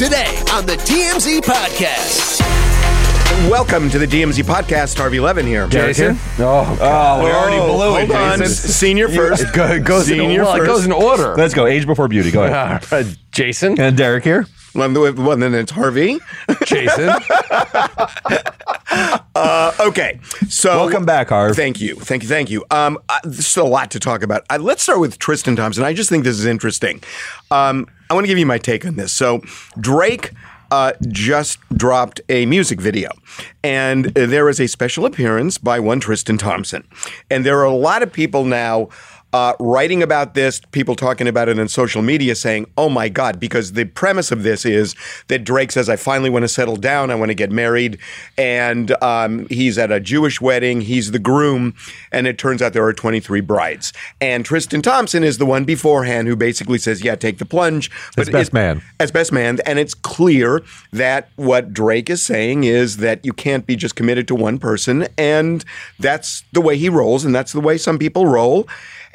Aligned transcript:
Today 0.00 0.34
on 0.50 0.64
the 0.64 0.76
TMZ 0.76 1.40
Podcast. 1.40 2.40
Welcome 3.50 3.90
to 3.90 3.98
the 3.98 4.06
TMZ 4.06 4.44
podcast. 4.44 4.96
Harvey 4.96 5.20
Levin 5.20 5.44
here. 5.44 5.68
Jason? 5.68 6.16
Oh, 6.38 6.78
oh, 6.80 7.22
we 7.22 7.30
already 7.30 7.58
blew 7.58 7.98
it, 7.98 8.06
hold 8.06 8.12
on. 8.12 8.38
Jason. 8.38 8.70
Senior 8.70 9.10
first. 9.10 9.42
It, 9.42 9.52
go, 9.52 9.66
it 9.66 9.84
goes 9.84 10.08
in, 10.08 10.16
Senior 10.16 10.44
well, 10.44 10.54
it 10.54 10.60
first. 10.60 10.68
goes 10.70 10.84
in 10.86 10.92
order. 10.92 11.34
Let's 11.34 11.52
go. 11.52 11.66
Age 11.66 11.84
before 11.84 12.08
beauty. 12.08 12.30
Go 12.30 12.44
ahead. 12.44 12.82
Uh, 12.90 13.04
Jason? 13.30 13.78
And 13.78 13.94
Derek 13.94 14.24
here. 14.24 14.46
Well, 14.74 14.92
well, 14.92 15.36
then 15.36 15.54
it's 15.54 15.72
Harvey. 15.72 16.18
Jason? 16.64 17.10
Uh, 19.36 19.72
okay, 19.80 20.18
so 20.48 20.76
Welcome 20.84 21.06
back, 21.06 21.28
Harv. 21.28 21.54
Thank 21.54 21.80
you, 21.80 21.94
thank 21.94 22.24
you, 22.24 22.28
thank 22.28 22.50
you. 22.50 22.64
Um, 22.72 22.98
uh, 23.08 23.20
this 23.22 23.48
is 23.48 23.56
a 23.56 23.62
lot 23.62 23.92
to 23.92 24.00
talk 24.00 24.22
about. 24.22 24.44
Uh, 24.50 24.58
let's 24.60 24.82
start 24.82 24.98
with 24.98 25.18
Tristan 25.18 25.54
Thompson. 25.54 25.84
I 25.84 25.92
just 25.92 26.10
think 26.10 26.24
this 26.24 26.38
is 26.38 26.44
interesting. 26.44 27.00
Um, 27.52 27.86
I 28.10 28.14
want 28.14 28.24
to 28.24 28.28
give 28.28 28.38
you 28.38 28.46
my 28.46 28.58
take 28.58 28.84
on 28.84 28.96
this. 28.96 29.12
So 29.12 29.42
Drake. 29.78 30.32
Uh, 30.72 30.92
just 31.08 31.58
dropped 31.76 32.20
a 32.28 32.46
music 32.46 32.80
video, 32.80 33.10
and 33.64 34.04
there 34.14 34.48
is 34.48 34.60
a 34.60 34.68
special 34.68 35.04
appearance 35.04 35.58
by 35.58 35.80
one 35.80 35.98
Tristan 35.98 36.38
Thompson, 36.38 36.86
and 37.28 37.44
there 37.44 37.58
are 37.58 37.64
a 37.64 37.74
lot 37.74 38.04
of 38.04 38.12
people 38.12 38.44
now 38.44 38.88
uh, 39.32 39.54
writing 39.60 40.02
about 40.02 40.34
this, 40.34 40.60
people 40.72 40.96
talking 40.96 41.28
about 41.28 41.48
it 41.48 41.58
on 41.58 41.68
social 41.68 42.02
media 42.02 42.34
saying, 42.34 42.66
oh 42.76 42.88
my 42.88 43.08
God, 43.08 43.38
because 43.38 43.72
the 43.72 43.84
premise 43.84 44.32
of 44.32 44.42
this 44.42 44.64
is 44.64 44.94
that 45.28 45.44
Drake 45.44 45.70
says, 45.70 45.88
I 45.88 45.96
finally 45.96 46.30
want 46.30 46.42
to 46.42 46.48
settle 46.48 46.76
down, 46.76 47.10
I 47.10 47.14
want 47.14 47.30
to 47.30 47.34
get 47.34 47.50
married. 47.50 47.98
And 48.36 48.90
um, 49.02 49.46
he's 49.48 49.78
at 49.78 49.92
a 49.92 50.00
Jewish 50.00 50.40
wedding, 50.40 50.80
he's 50.80 51.12
the 51.12 51.18
groom, 51.18 51.74
and 52.10 52.26
it 52.26 52.38
turns 52.38 52.60
out 52.60 52.72
there 52.72 52.84
are 52.84 52.92
23 52.92 53.40
brides. 53.40 53.92
And 54.20 54.44
Tristan 54.44 54.82
Thompson 54.82 55.22
is 55.22 55.38
the 55.38 55.46
one 55.46 55.64
beforehand 55.64 56.26
who 56.26 56.34
basically 56.34 56.78
says, 56.78 57.04
yeah, 57.04 57.14
take 57.14 57.38
the 57.38 57.46
plunge. 57.46 57.90
As 58.16 58.28
best 58.28 58.50
it- 58.50 58.54
man. 58.54 58.82
As 58.98 59.12
best 59.12 59.32
man. 59.32 59.58
And 59.64 59.78
it's 59.78 59.94
clear 59.94 60.62
that 60.92 61.28
what 61.36 61.72
Drake 61.72 62.10
is 62.10 62.24
saying 62.24 62.64
is 62.64 62.96
that 62.96 63.24
you 63.24 63.32
can't 63.32 63.64
be 63.66 63.76
just 63.76 63.94
committed 63.94 64.26
to 64.28 64.34
one 64.34 64.58
person. 64.58 65.06
And 65.16 65.64
that's 66.00 66.42
the 66.52 66.60
way 66.60 66.76
he 66.76 66.88
rolls, 66.88 67.24
and 67.24 67.34
that's 67.34 67.52
the 67.52 67.60
way 67.60 67.78
some 67.78 67.98
people 67.98 68.26
roll. 68.26 68.68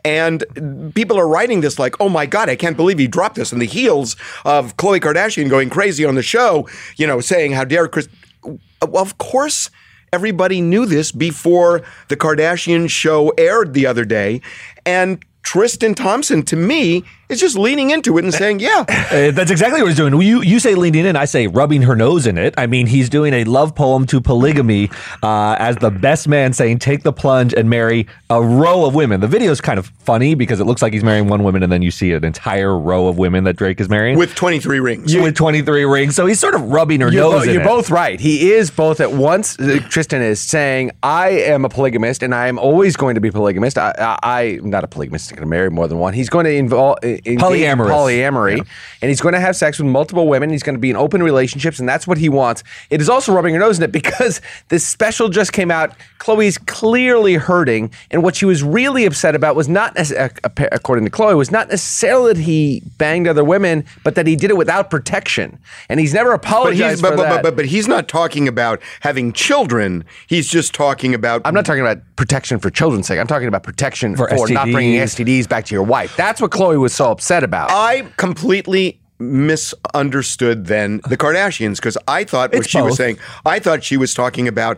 And 0.06 0.94
people 0.94 1.20
are 1.20 1.28
writing 1.28 1.62
this 1.62 1.80
like, 1.80 2.00
oh 2.00 2.10
my 2.10 2.28
God, 2.28 2.48
I 2.48 2.56
can't 2.56 2.78
believe 2.78 3.00
he 3.00 3.08
dropped 3.08 3.36
this 3.36 3.52
on 3.52 3.58
the 3.58 3.66
heels 3.66 4.16
of 4.46 4.78
Khloe 4.78 5.00
Kardashian 5.00 5.50
going 5.50 5.70
crazy 5.70 6.06
on 6.06 6.14
the 6.14 6.22
show, 6.22 6.70
you 6.96 7.08
know, 7.08 7.20
saying 7.20 7.54
how 7.54 7.66
dare 7.66 7.88
Chris. 7.88 8.08
Of 8.82 9.18
course, 9.18 9.72
everybody 10.14 10.62
knew 10.62 10.86
this 10.86 11.12
before 11.12 11.82
the 12.10 12.16
Kardashian 12.16 12.88
show 12.88 13.30
aired 13.32 13.74
the 13.74 13.88
other 13.88 14.06
day. 14.06 14.42
And 14.86 15.26
Tristan 15.42 15.96
Thompson, 15.96 16.44
to 16.44 16.56
me, 16.56 17.04
is 17.30 17.40
just 17.40 17.58
leaning 17.58 17.90
into 17.92 18.18
it 18.18 18.24
and 18.24 18.34
saying, 18.34 18.60
yeah, 18.60 18.86
Uh, 19.16 19.32
that's 19.32 19.52
exactly 19.52 19.82
what 19.82 19.88
he's 19.88 19.98
doing. 19.98 20.20
You 20.22 20.42
you 20.42 20.60
say 20.60 20.74
leaning 20.76 21.06
in, 21.06 21.16
I 21.16 21.26
say 21.26 21.48
rubbing 21.48 21.84
her 21.84 21.96
nose 21.96 22.26
in 22.28 22.38
it. 22.38 22.54
I 22.58 22.66
mean, 22.68 22.88
he's 22.88 23.08
doing 23.08 23.34
a 23.34 23.44
love 23.44 23.76
poem 23.76 24.06
to 24.08 24.20
polygamy 24.20 24.90
uh, 25.24 25.56
as 25.60 25.76
the 25.78 25.92
best 25.92 26.28
man 26.28 26.54
saying, 26.54 26.80
take 26.80 27.04
the 27.04 27.14
plunge 27.14 27.54
and 27.54 27.70
marry 27.70 28.08
a 28.30 28.42
row 28.44 28.86
of 28.86 28.96
women. 28.96 29.22
The 29.22 29.28
video 29.28 29.52
is 29.52 29.62
kind 29.62 29.78
of 29.80 29.88
funny 29.88 30.34
because 30.36 30.60
it 30.60 30.66
looks 30.66 30.82
like 30.82 30.92
he's 30.92 31.04
marrying 31.04 31.28
one 31.28 31.44
woman 31.44 31.62
and 31.64 31.72
then 31.72 31.82
you 31.82 31.92
see 31.92 32.12
an 32.14 32.26
entire 32.26 32.78
row 32.78 33.08
of 33.08 33.18
women 33.18 33.44
that 33.46 33.56
Drake 33.56 33.80
is 33.80 33.90
marrying 33.90 34.18
with 34.18 34.34
23 34.36 34.80
rings. 34.80 35.14
You, 35.14 35.22
with 35.22 35.36
23 35.36 35.86
rings. 35.86 36.16
So 36.16 36.26
he's 36.26 36.40
sort 36.40 36.56
of 36.56 36.62
rubbing 36.64 37.02
her 37.02 37.12
You're, 37.12 37.24
nose 37.24 37.44
bo- 37.44 37.48
in 37.50 37.54
you're 37.54 37.62
it. 37.62 37.66
both 37.66 37.90
right. 37.92 38.20
He 38.20 38.52
is 38.54 38.72
both 38.72 39.00
at 39.00 39.12
once. 39.14 39.58
uh, 39.60 39.80
Tristan 39.90 40.22
is 40.22 40.40
saying, 40.42 40.92
I 41.04 41.30
am 41.30 41.64
a 41.64 41.70
polygamist 41.70 42.24
and 42.24 42.34
I 42.36 42.48
am 42.48 42.58
always 42.58 42.96
going 42.98 43.16
to 43.16 43.22
be 43.22 43.30
polygamist. 43.32 43.78
I, 43.78 44.18
I, 44.24 44.42
I'm 44.62 44.70
not 44.70 44.84
a 44.84 44.88
polygamist. 44.88 45.32
I'm 45.32 45.36
going 45.36 45.48
to 45.48 45.50
marry 45.50 45.70
more 45.70 45.88
than 45.88 46.00
one. 46.00 46.14
He's 46.14 46.30
going 46.30 46.46
to 46.46 46.52
involve 46.54 46.98
Polyamorous. 47.24 47.90
polyamory, 47.90 48.68
and 49.02 49.10
he's 49.10 49.22
going 49.22 49.34
to 49.34 49.40
have 49.40 49.56
sex 49.56 49.80
with 49.80 49.88
multiple 49.88 50.28
women. 50.28 50.50
He's 50.50 50.64
going 50.64 50.76
to 50.76 50.80
be 50.80 50.90
in 50.90 50.96
open 50.96 51.24
relationships, 51.24 51.80
and 51.80 51.88
that's 51.88 52.08
what 52.08 52.18
he 52.18 52.30
wants. 52.30 52.64
It 52.90 53.02
is 53.02 53.10
also 53.10 53.34
rubbing 53.34 53.54
your 53.54 53.62
nose 53.62 53.78
in 53.78 53.84
it 53.84 53.92
because 54.06 54.42
this 54.70 54.86
special 54.86 55.30
just 55.30 55.54
came 55.54 55.72
out. 55.72 55.96
Khloe's 56.20 56.58
clearly 56.58 57.36
hurting, 57.36 57.92
and 58.12 58.24
what 58.24 58.36
she 58.36 58.46
was 58.46 58.64
really 58.64 59.06
upset 59.06 59.36
about 59.36 59.56
was 59.56 59.68
not, 59.68 59.98
according 59.98 61.06
to 61.06 61.12
Khloe, 61.12 61.38
was 61.38 61.52
not 61.52 61.70
necessarily 61.70 62.34
that 62.34 62.42
he 62.42 62.82
banged 62.98 63.28
other 63.28 63.44
women, 63.44 63.86
but 64.04 64.16
that 64.16 64.28
he 64.28 64.36
did 64.36 64.50
it 64.50 64.58
without 64.58 64.90
protection, 64.90 65.58
and 65.90 66.00
he's 66.00 66.14
never 66.14 66.32
he's, 66.32 66.38
apologized 66.38 67.02
but, 67.02 67.12
for 67.12 67.18
but, 67.18 67.24
that. 67.24 67.44
but, 67.44 67.44
but, 67.44 67.56
but 67.58 67.66
he's 67.66 67.88
not 67.88 68.08
talking 68.08 68.48
about 68.48 68.82
having 69.02 69.34
children. 69.34 70.04
He's 70.28 70.48
just 70.48 70.74
talking 70.74 71.14
about. 71.14 71.42
I'm 71.46 71.54
not 71.54 71.66
talking 71.66 71.82
about 71.82 72.00
protection 72.16 72.60
for 72.60 72.70
children's 72.70 73.08
sake. 73.08 73.20
I'm 73.20 73.28
talking 73.28 73.48
about 73.48 73.64
protection 73.64 74.16
For 74.16 74.28
for, 74.30 74.48
not 74.50 74.70
bringing 74.72 75.00
STDs. 75.00 75.26
STDs 75.26 75.50
back 75.50 75.66
to 75.66 75.76
your 75.76 75.84
wife. 75.84 76.16
That's 76.16 76.42
what 76.42 76.52
Khloe 76.52 76.80
was 76.80 76.94
so 76.94 77.05
upset 77.12 77.44
about. 77.44 77.72
I 77.72 78.04
completely 78.18 79.00
misunderstood 79.20 80.66
then 80.66 81.02
the 81.08 81.18
Kardashians 81.18 81.78
because 81.78 81.98
I 82.08 82.24
thought 82.24 82.52
what 82.52 82.60
It's 82.60 82.70
she 82.70 82.82
was 82.82 82.92
both. 82.92 82.98
saying. 82.98 83.18
I 83.46 83.60
thought 83.60 83.84
she 83.84 83.98
was 83.98 84.14
talking 84.14 84.48
about 84.48 84.78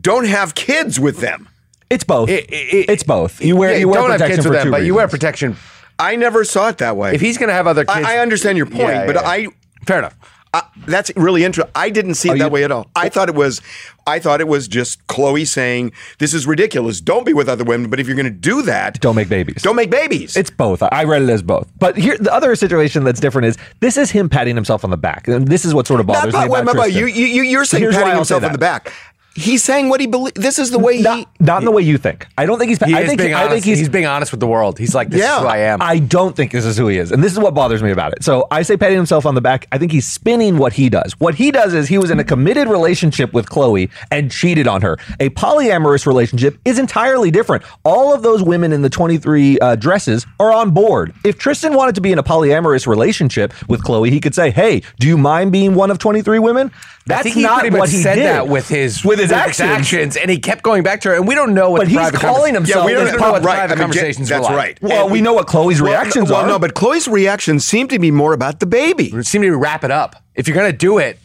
don't 0.00 0.26
have 0.26 0.54
kids 0.54 0.98
with 1.00 1.18
them. 1.20 1.48
It's 1.88 2.04
both. 2.04 2.28
It- 2.28 2.50
it- 2.50 2.90
it's 2.90 3.02
both. 3.04 3.40
You 3.42 3.56
wear 3.56 3.72
Yeah, 3.72 3.78
you 3.78 3.88
wear 3.88 4.00
don't 4.00 4.10
have 4.10 4.18
protection 4.18 4.36
kids 4.36 4.46
for 4.46 4.50
with 4.50 4.58
them, 4.58 4.66
two 4.66 4.70
but 4.72 4.82
you 4.84 4.94
wear 4.94 5.06
reasons. 5.06 5.18
protection. 5.20 5.56
I 5.98 6.16
never 6.16 6.44
saw 6.44 6.68
it 6.68 6.78
that 6.78 6.96
way. 6.96 7.14
If 7.14 7.20
he's 7.20 7.38
going 7.38 7.48
to 7.48 7.54
have 7.54 7.66
other 7.66 7.84
kids, 7.84 8.06
I, 8.06 8.16
I 8.16 8.18
understand 8.18 8.58
your 8.58 8.66
point, 8.66 8.80
Yeah, 8.80 9.06
but 9.06 9.14
yeah, 9.14 9.22
yeah. 9.22 9.28
I 9.28 9.46
fair 9.86 9.98
enough. 9.98 10.14
Uh, 10.56 10.62
that's 10.86 11.10
really 11.16 11.44
interesting. 11.44 11.70
I 11.74 11.90
didn't 11.90 12.14
see 12.14 12.30
it 12.30 12.38
that 12.38 12.50
way 12.50 12.64
at 12.64 12.72
all. 12.72 12.88
I 12.96 13.10
thought 13.10 13.28
it 13.28 13.34
was, 13.34 13.60
I 14.06 14.18
thought 14.18 14.40
it 14.40 14.48
was 14.48 14.68
just 14.68 15.06
Khloe 15.06 15.46
saying, 15.46 15.92
"This 16.18 16.32
is 16.32 16.46
ridiculous. 16.46 17.00
Don't 17.02 17.26
be 17.26 17.34
with 17.34 17.48
other 17.48 17.64
women. 17.64 17.90
But 17.90 18.00
if 18.00 18.06
you're 18.06 18.16
going 18.16 18.24
to 18.24 18.30
do 18.30 18.62
that, 18.62 19.00
Don't 19.00 19.16
make 19.16 19.28
babies. 19.28 19.62
Don't 19.62 19.76
make 19.76 19.90
babies." 19.90 20.34
It's 20.34 20.48
both. 20.48 20.82
I 20.82 21.04
read 21.04 21.22
it 21.22 21.28
as 21.28 21.42
both. 21.42 21.70
But 21.78 21.98
here, 21.98 22.16
the 22.18 22.32
other 22.32 22.54
situation 22.56 23.04
that's 23.04 23.20
different 23.20 23.48
is 23.48 23.58
this 23.80 23.98
is 23.98 24.10
him 24.10 24.30
patting 24.30 24.54
himself 24.54 24.82
on 24.82 24.90
the 24.90 24.96
back, 24.96 25.28
and 25.28 25.46
this 25.46 25.64
is 25.66 25.74
what 25.74 25.86
sort 25.86 26.00
of 26.00 26.06
Not 26.06 26.14
bothers 26.14 26.32
by- 26.32 26.46
me 26.48 26.54
about 26.60 26.76
wait, 26.76 26.94
you, 26.94 27.06
you, 27.06 27.42
you're 27.42 27.66
saying 27.66 27.82
Here's 27.82 27.94
patting 27.94 28.12
I'll 28.12 28.24
say 28.24 28.34
himself 28.36 28.44
on 28.44 28.52
the 28.52 28.58
back. 28.58 28.92
He's 29.36 29.62
saying 29.62 29.90
what 29.90 30.00
he 30.00 30.06
believes. 30.06 30.32
This 30.34 30.58
is 30.58 30.70
the 30.70 30.78
way 30.78 31.00
not, 31.02 31.18
he. 31.18 31.26
not 31.40 31.60
in 31.60 31.66
the 31.66 31.70
way 31.70 31.82
you 31.82 31.98
think. 31.98 32.26
I 32.38 32.46
don't 32.46 32.58
think 32.58 32.70
he's. 32.70 32.82
He 32.82 32.94
I 32.94 33.00
is 33.02 33.08
think 33.08 33.20
being 33.20 33.34
I 33.34 33.40
honest. 33.42 33.52
think 33.52 33.64
he's. 33.66 33.78
he's 33.78 33.88
being 33.90 34.06
honest 34.06 34.32
with 34.32 34.40
the 34.40 34.46
world. 34.46 34.78
He's 34.78 34.94
like, 34.94 35.10
this 35.10 35.20
Yeah. 35.20 35.36
is 35.36 35.42
who 35.42 35.46
I 35.48 35.58
am. 35.58 35.82
I 35.82 35.98
don't 35.98 36.34
think 36.34 36.52
this 36.52 36.64
is 36.64 36.76
who 36.78 36.88
he 36.88 36.96
is, 36.96 37.12
and 37.12 37.22
this 37.22 37.32
is 37.32 37.38
what 37.38 37.52
bothers 37.54 37.82
me 37.82 37.90
about 37.90 38.12
it. 38.14 38.24
So 38.24 38.46
I 38.50 38.62
say 38.62 38.76
patting 38.78 38.96
himself 38.96 39.26
on 39.26 39.34
the 39.34 39.40
back. 39.42 39.66
I 39.72 39.78
think 39.78 39.92
he's 39.92 40.06
spinning 40.06 40.56
what 40.56 40.72
he 40.72 40.88
does. 40.88 41.12
What 41.20 41.34
he 41.34 41.50
does 41.50 41.74
is 41.74 41.86
he 41.86 41.98
was 41.98 42.10
in 42.10 42.18
a 42.18 42.24
committed 42.24 42.66
relationship 42.68 43.34
with 43.34 43.46
Khloe 43.50 43.90
and 44.10 44.30
cheated 44.30 44.66
on 44.66 44.80
her. 44.80 44.96
A 45.20 45.28
polyamorous 45.30 46.06
relationship 46.06 46.58
is 46.64 46.78
entirely 46.78 47.30
different. 47.30 47.62
All 47.84 48.14
of 48.14 48.22
those 48.22 48.42
women 48.42 48.72
in 48.72 48.80
the 48.80 48.90
23 48.90 49.58
uh, 49.58 49.76
dresses 49.76 50.26
are 50.40 50.52
on 50.52 50.70
board. 50.70 51.12
If 51.24 51.38
Tristan 51.38 51.74
wanted 51.74 51.94
to 51.96 52.00
be 52.00 52.10
in 52.10 52.18
a 52.18 52.22
polyamorous 52.22 52.86
relationship 52.86 53.52
with 53.68 53.82
Khloe, 53.82 54.10
he 54.10 54.18
could 54.20 54.34
say, 54.34 54.50
"Hey, 54.50 54.82
do 54.98 55.06
you 55.06 55.18
mind 55.18 55.52
being 55.52 55.74
one 55.74 55.90
of 55.90 55.98
23 55.98 56.38
women?" 56.38 56.70
That's 57.06 57.20
I 57.20 57.22
think 57.22 57.36
he 57.36 57.42
not 57.42 57.60
pretty 57.60 57.70
much 57.70 57.80
what 57.80 57.88
he 57.90 58.02
said 58.02 58.16
did. 58.16 58.26
that 58.26 58.48
with 58.48 58.68
his 58.68 59.04
with 59.04 59.20
his 59.20 59.30
actions. 59.30 60.16
and 60.16 60.28
he 60.30 60.38
kept 60.38 60.62
going 60.64 60.82
back 60.82 61.00
to 61.02 61.10
her. 61.10 61.14
And 61.14 61.26
we 61.28 61.34
don't 61.36 61.54
know 61.54 61.70
what 61.70 61.78
But 61.82 61.88
the 61.88 62.00
he's 62.00 62.10
calling 62.10 62.54
convers- 62.54 62.68
himself- 62.74 62.82
Yeah, 62.82 62.86
we 62.86 62.92
don't, 62.94 63.04
don't 63.06 63.20
know 63.20 63.26
know 63.26 63.32
what 63.32 63.42
the 63.42 63.46
right. 63.46 63.54
private 63.58 63.72
I 63.72 63.76
mean, 63.76 63.82
conversations 63.82 64.28
that's 64.28 64.48
were 64.48 64.54
like. 64.56 64.64
right. 64.64 64.78
Well, 64.82 65.02
And- 65.04 65.12
we 65.12 65.20
know 65.20 65.32
what 65.32 65.46
Khloe's 65.46 65.80
Well, 65.80 65.92
reactions 65.92 66.30
well, 66.30 66.40
are. 66.42 66.48
no, 66.48 66.58
but 66.58 66.74
Khloe's 66.74 67.06
reactions 67.06 67.64
seem 67.64 67.86
to 67.88 67.98
be 68.00 68.10
more 68.10 68.32
about 68.32 68.58
the 68.60 68.66
baby. 68.66 69.06
It 69.14 69.26
seemed 69.26 69.44
to 69.44 69.56
wrap 69.56 69.84
it 69.84 69.90
up. 69.92 70.16
If 70.34 70.48
you're 70.48 70.56
going 70.56 70.70
to 70.70 70.76
do 70.76 70.98
it, 70.98 71.18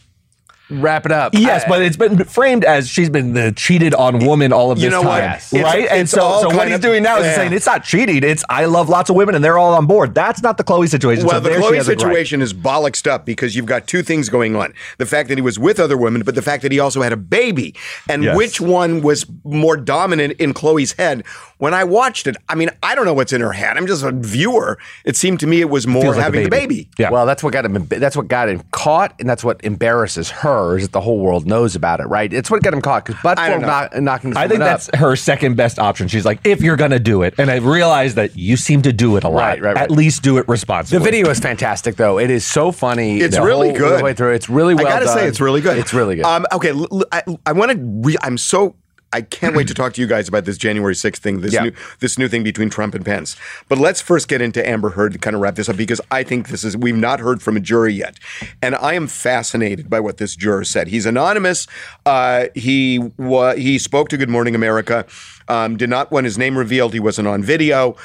wrap 0.80 1.06
it 1.06 1.12
up. 1.12 1.34
Yes, 1.34 1.64
I- 1.64 1.68
but 1.68 1.82
it's 1.82 1.96
been 1.96 2.24
framed 2.24 2.64
as 2.64 2.88
she's 2.88 3.10
been 3.10 3.34
the 3.34 3.52
cheated 3.52 3.94
on 3.94 4.24
woman 4.24 4.52
all 4.52 4.70
of 4.70 4.78
You 4.78 4.84
this 4.84 4.92
know 4.92 5.02
what? 5.02 5.20
time, 5.20 5.30
Yes. 5.30 5.52
It's- 5.52 5.64
right? 5.74 5.88
and 5.90 6.00
it's 6.00 6.10
so, 6.10 6.40
so 6.42 6.56
what 6.56 6.66
he's 6.68 6.76
of- 6.76 6.80
doing 6.82 7.02
now 7.02 7.18
is 7.18 7.34
saying 7.34 7.52
it's 7.52 7.66
not 7.66 7.84
cheating; 7.84 8.22
it's 8.22 8.44
I 8.48 8.64
love 8.64 8.88
lots 8.88 9.10
of 9.10 9.16
women 9.16 9.34
and 9.34 9.44
they're 9.44 9.58
all 9.58 9.74
on 9.74 9.86
board. 9.86 10.14
That's 10.14 10.42
not 10.42 10.56
the 10.58 10.64
Khloe 10.64 10.88
situation. 10.88 11.26
Well, 11.26 11.36
so 11.42 11.48
the 11.48 11.50
Khloe 11.56 11.74
has 11.76 11.88
a 11.88 11.90
situation 11.90 12.42
is 12.42 12.52
bollocksed 12.54 13.06
up 13.10 13.24
because 13.26 13.54
you've 13.56 13.66
got 13.66 13.86
two 13.86 14.02
things 14.02 14.28
going 14.28 14.56
on: 14.56 14.72
the 14.98 15.06
fact 15.06 15.28
that 15.28 15.38
he 15.38 15.42
was 15.42 15.58
with 15.58 15.78
other 15.80 15.96
women, 15.96 16.22
but 16.24 16.34
the 16.34 16.42
fact 16.42 16.62
that 16.62 16.72
he 16.72 16.78
also 16.80 17.02
had 17.02 17.12
a 17.12 17.16
baby. 17.16 17.74
And 18.08 18.22
Yes. 18.24 18.36
which 18.36 18.60
one 18.60 19.02
was 19.02 19.26
more 19.44 19.76
dominant 19.76 20.34
in 20.38 20.54
Khloe's 20.54 20.92
head? 20.92 21.24
When 21.62 21.74
I 21.74 21.84
watched 21.84 22.26
it, 22.26 22.36
I 22.48 22.56
mean, 22.56 22.70
I 22.82 22.96
don't 22.96 23.04
know 23.04 23.14
what's 23.14 23.32
in 23.32 23.40
her 23.40 23.52
head. 23.52 23.76
I'm 23.76 23.86
just 23.86 24.02
a 24.02 24.10
viewer. 24.10 24.78
It 25.04 25.14
seemed 25.14 25.38
to 25.40 25.46
me 25.46 25.60
it 25.60 25.70
was 25.70 25.86
more 25.86 26.02
Feels 26.02 26.16
like 26.16 26.22
a 26.22 26.24
having 26.24 26.42
the 26.42 26.50
baby. 26.50 26.74
baby. 26.74 26.90
Yeah. 26.98 27.10
Well, 27.10 27.24
that's 27.24 27.40
what 27.40 27.52
got 27.52 27.64
him. 27.64 27.86
That's 27.86 28.16
what 28.16 28.26
got 28.26 28.48
him 28.48 28.64
caught, 28.72 29.14
and 29.20 29.30
that's 29.30 29.44
what 29.44 29.64
embarrasses 29.64 30.28
her. 30.30 30.76
Is 30.76 30.86
that 30.86 30.90
the 30.90 31.00
whole 31.00 31.20
world 31.20 31.46
knows 31.46 31.76
about 31.76 32.00
it, 32.00 32.06
right? 32.06 32.32
It's 32.32 32.50
what 32.50 32.64
got 32.64 32.74
him 32.74 32.82
caught. 32.82 33.04
Because 33.06 33.22
but 33.22 33.38
I 33.38 33.46
for 33.46 33.50
don't 33.52 33.60
know. 33.60 33.66
knock, 33.68 33.94
knocking, 34.00 34.30
this 34.30 34.36
I 34.38 34.48
think 34.48 34.58
woman 34.58 34.66
that's 34.72 34.88
up, 34.88 34.96
her 34.96 35.14
second 35.14 35.56
best 35.56 35.78
option. 35.78 36.08
She's 36.08 36.24
like, 36.24 36.40
if 36.44 36.62
you're 36.62 36.74
gonna 36.76 36.98
do 36.98 37.22
it, 37.22 37.34
and 37.38 37.48
I 37.48 37.58
realize 37.58 38.16
that 38.16 38.36
you 38.36 38.56
seem 38.56 38.82
to 38.82 38.92
do 38.92 39.16
it 39.16 39.22
a 39.22 39.28
lot. 39.28 39.36
Right, 39.36 39.62
right, 39.62 39.74
right. 39.76 39.82
At 39.84 39.92
least 39.92 40.24
do 40.24 40.38
it 40.38 40.48
responsibly. 40.48 40.98
the 40.98 41.04
video 41.04 41.30
is 41.30 41.38
fantastic, 41.38 41.94
though. 41.94 42.18
It 42.18 42.30
is 42.30 42.44
so 42.44 42.72
funny. 42.72 43.20
It's 43.20 43.36
the 43.36 43.42
really 43.44 43.68
whole 43.68 43.78
good. 43.78 44.02
way 44.02 44.14
through. 44.14 44.32
It's 44.34 44.48
really 44.48 44.74
well 44.74 44.84
I 44.88 44.90
gotta 44.90 45.04
done. 45.04 45.16
say, 45.16 45.28
it's 45.28 45.40
really 45.40 45.60
good. 45.60 45.78
It's 45.78 45.94
really 45.94 46.16
good. 46.16 46.24
Um, 46.24 46.44
okay, 46.52 46.70
l- 46.70 46.88
l- 46.90 47.04
I, 47.12 47.22
I 47.46 47.52
want 47.52 47.70
to. 47.70 47.78
Re- 47.80 48.16
I'm 48.20 48.36
so. 48.36 48.74
I 49.12 49.22
can't 49.22 49.54
wait 49.54 49.68
to 49.68 49.74
talk 49.82 49.92
to 49.94 50.00
you 50.00 50.06
guys 50.06 50.28
about 50.28 50.44
this 50.44 50.56
January 50.56 50.94
6th 50.94 51.18
thing, 51.18 51.40
this 51.40 51.52
Yeah. 51.52 51.64
new 51.64 51.72
this 52.00 52.18
new 52.18 52.28
thing 52.28 52.42
between 52.42 52.70
Trump 52.70 52.94
and 52.94 53.04
Pence. 53.04 53.36
But 53.68 53.78
let's 53.78 54.00
first 54.00 54.28
get 54.28 54.40
into 54.40 54.66
Amber 54.66 54.90
Heard 54.90 55.12
to 55.12 55.18
kind 55.18 55.34
of 55.36 55.42
wrap 55.42 55.54
this 55.56 55.68
up 55.68 55.76
because 55.76 56.00
I 56.10 56.22
think 56.22 56.48
this 56.48 56.64
is 56.64 56.76
we've 56.76 56.96
not 56.96 57.20
heard 57.20 57.42
from 57.42 57.56
a 57.56 57.60
jury 57.60 57.92
yet, 57.94 58.18
and 58.62 58.74
I 58.76 58.94
am 58.94 59.06
fascinated 59.06 59.88
by 59.90 60.00
what 60.00 60.16
this 60.18 60.34
juror 60.36 60.64
said. 60.64 60.88
He's 60.88 61.06
anonymous. 61.06 61.66
Uh, 62.06 62.46
he 62.54 62.98
wa- 63.18 63.54
he 63.54 63.78
spoke 63.78 64.08
to 64.10 64.16
Good 64.16 64.30
Morning 64.30 64.54
America. 64.54 65.06
Um, 65.48 65.76
did 65.76 65.90
not 65.90 66.10
want 66.10 66.24
his 66.24 66.38
name 66.38 66.56
revealed. 66.56 66.92
He 66.94 67.00
wasn't 67.00 67.28
on 67.28 67.42
video, 67.42 67.96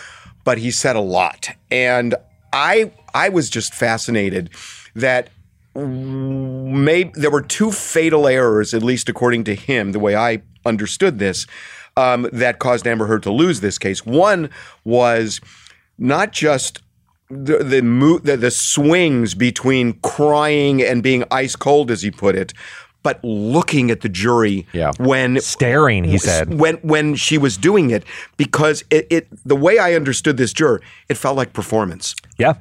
but 0.43 0.57
he 0.57 0.71
said 0.71 0.95
a 0.95 1.01
lot, 1.01 1.49
and 1.71 2.15
I 2.53 2.91
I 3.13 3.29
was 3.29 3.49
just 3.49 3.73
fascinated 3.73 4.49
that 4.95 5.29
maybe 5.85 7.11
there 7.15 7.31
were 7.31 7.41
two 7.41 7.71
fatal 7.71 8.27
errors, 8.27 8.73
at 8.73 8.83
least 8.83 9.09
according 9.09 9.43
to 9.45 9.55
him, 9.55 9.91
the 9.91 9.99
way 9.99 10.15
I 10.15 10.41
understood 10.65 11.19
this, 11.19 11.45
um, 11.95 12.29
that 12.33 12.59
caused 12.59 12.85
Amber 12.87 13.07
Heard 13.07 13.23
to 13.23 13.31
lose 13.31 13.59
this 13.61 13.77
case. 13.77 14.05
One 14.05 14.49
was 14.83 15.39
not 15.97 16.31
just 16.31 16.81
the 17.29 17.57
the, 17.63 17.81
mo- 17.81 18.19
the 18.19 18.37
the 18.37 18.51
swings 18.51 19.33
between 19.35 19.93
crying 20.01 20.81
and 20.81 21.03
being 21.03 21.23
ice 21.31 21.55
cold, 21.55 21.91
as 21.91 22.01
he 22.01 22.11
put 22.11 22.35
it, 22.35 22.53
but 23.03 23.19
looking 23.23 23.91
at 23.91 24.01
the 24.01 24.09
jury 24.09 24.65
Yeah. 24.73 24.91
when 24.99 25.39
Staring, 25.41 26.03
he 26.05 26.17
said. 26.17 26.59
when 26.59 26.75
when 26.77 27.15
she 27.15 27.37
was 27.37 27.57
doing 27.57 27.89
it, 27.89 28.03
because 28.37 28.83
it, 28.89 29.07
it 29.09 29.27
the 29.45 29.55
way 29.55 29.77
I 29.79 29.93
understood 29.93 30.37
this 30.37 30.53
juror, 30.53 30.81
it 31.09 31.17
felt 31.17 31.35
like 31.35 31.51
performance. 31.53 32.15
Yeah. 32.37 32.53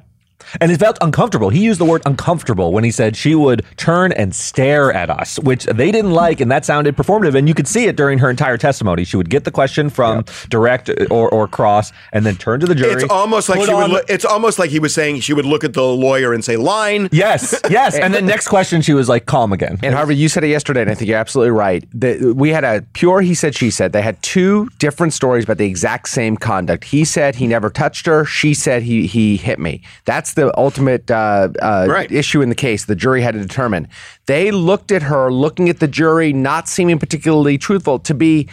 And 0.61 0.71
it 0.71 0.79
felt 0.79 0.97
uncomfortable. 1.01 1.49
He 1.49 1.63
used 1.63 1.79
the 1.79 1.85
word 1.85 2.01
uncomfortable 2.05 2.71
when 2.71 2.83
he 2.83 2.91
said 2.91 3.15
she 3.15 3.35
would 3.35 3.65
turn 3.77 4.11
and 4.11 4.33
stare 4.35 4.91
at 4.93 5.09
us, 5.09 5.39
which 5.39 5.65
they 5.65 5.91
didn't 5.91 6.11
like, 6.11 6.39
and 6.41 6.51
that 6.51 6.65
sounded 6.65 6.95
performative. 6.95 7.35
And 7.35 7.47
you 7.47 7.53
could 7.53 7.67
see 7.67 7.85
it 7.85 7.95
during 7.95 8.19
her 8.19 8.29
entire 8.29 8.57
testimony. 8.57 9.03
She 9.03 9.17
would 9.17 9.29
get 9.29 9.43
the 9.43 9.51
question 9.51 9.89
from 9.89 10.25
direct 10.49 10.89
or, 11.11 11.29
or 11.29 11.47
cross, 11.47 11.91
and 12.13 12.25
then 12.25 12.35
turn 12.35 12.59
to 12.59 12.65
the 12.65 12.75
jury. 12.75 13.03
It's 13.03 13.11
almost 13.11 13.49
like 13.49 13.59
put 13.59 13.67
she 13.67 13.73
would. 13.73 13.83
on- 13.83 13.89
Look, 13.91 14.09
it's 14.09 14.25
almost 14.25 14.59
like 14.59 14.69
he 14.69 14.79
was 14.79 14.93
saying 14.93 15.21
she 15.21 15.33
would 15.33 15.45
look 15.45 15.63
at 15.63 15.73
the 15.73 15.83
lawyer 15.83 16.33
and 16.33 16.43
say, 16.43 16.57
"Line." 16.57 17.09
Yes, 17.11 17.59
yes. 17.69 17.95
and 17.95 18.13
then 18.13 18.25
next 18.25 18.47
question, 18.47 18.81
she 18.81 18.93
was 18.93 19.07
like, 19.09 19.25
calm 19.25 19.53
again. 19.53 19.79
And 19.83 19.93
Harvey, 19.95 20.15
you 20.15 20.29
said 20.29 20.43
it 20.43 20.49
yesterday, 20.49 20.81
and 20.81 20.89
I 20.89 20.93
think 20.95 21.09
you're 21.09 21.17
absolutely 21.17 21.51
right. 21.51 21.83
The, 21.93 22.33
we 22.33 22.49
had 22.49 22.63
a 22.63 22.81
pure 22.93 23.21
he 23.21 23.33
said, 23.33 23.55
she 23.55 23.71
said. 23.71 23.93
They 23.93 24.01
had 24.01 24.21
two 24.21 24.69
different 24.79 25.13
stories 25.13 25.43
about 25.45 25.57
the 25.57 25.65
exact 25.65 26.09
same 26.09 26.37
conduct. 26.37 26.83
He 26.83 27.05
said 27.05 27.35
he 27.35 27.47
never 27.47 27.69
touched 27.69 28.05
her. 28.05 28.25
She 28.25 28.53
said 28.53 28.83
he 28.83 29.07
he 29.07 29.37
hit 29.37 29.59
me. 29.59 29.81
That's 30.05 30.33
the 30.37 30.57
ultimate 30.57 31.11
uh, 31.11 31.49
uh, 31.61 31.85
Right. 31.89 32.11
issue 32.11 32.41
in 32.41 32.49
the 32.49 32.55
case. 32.55 32.85
The 32.85 32.95
jury 32.95 33.21
had 33.21 33.33
to 33.33 33.41
determine. 33.41 33.87
They 34.25 34.51
looked 34.51 34.91
at 34.91 35.03
her, 35.03 35.31
looking 35.31 35.67
at 35.69 35.79
the 35.79 35.87
jury, 35.87 36.31
not 36.33 36.69
seeming 36.69 36.97
particularly 36.99 37.57
truthful, 37.57 37.99
to 37.99 38.13
be 38.13 38.47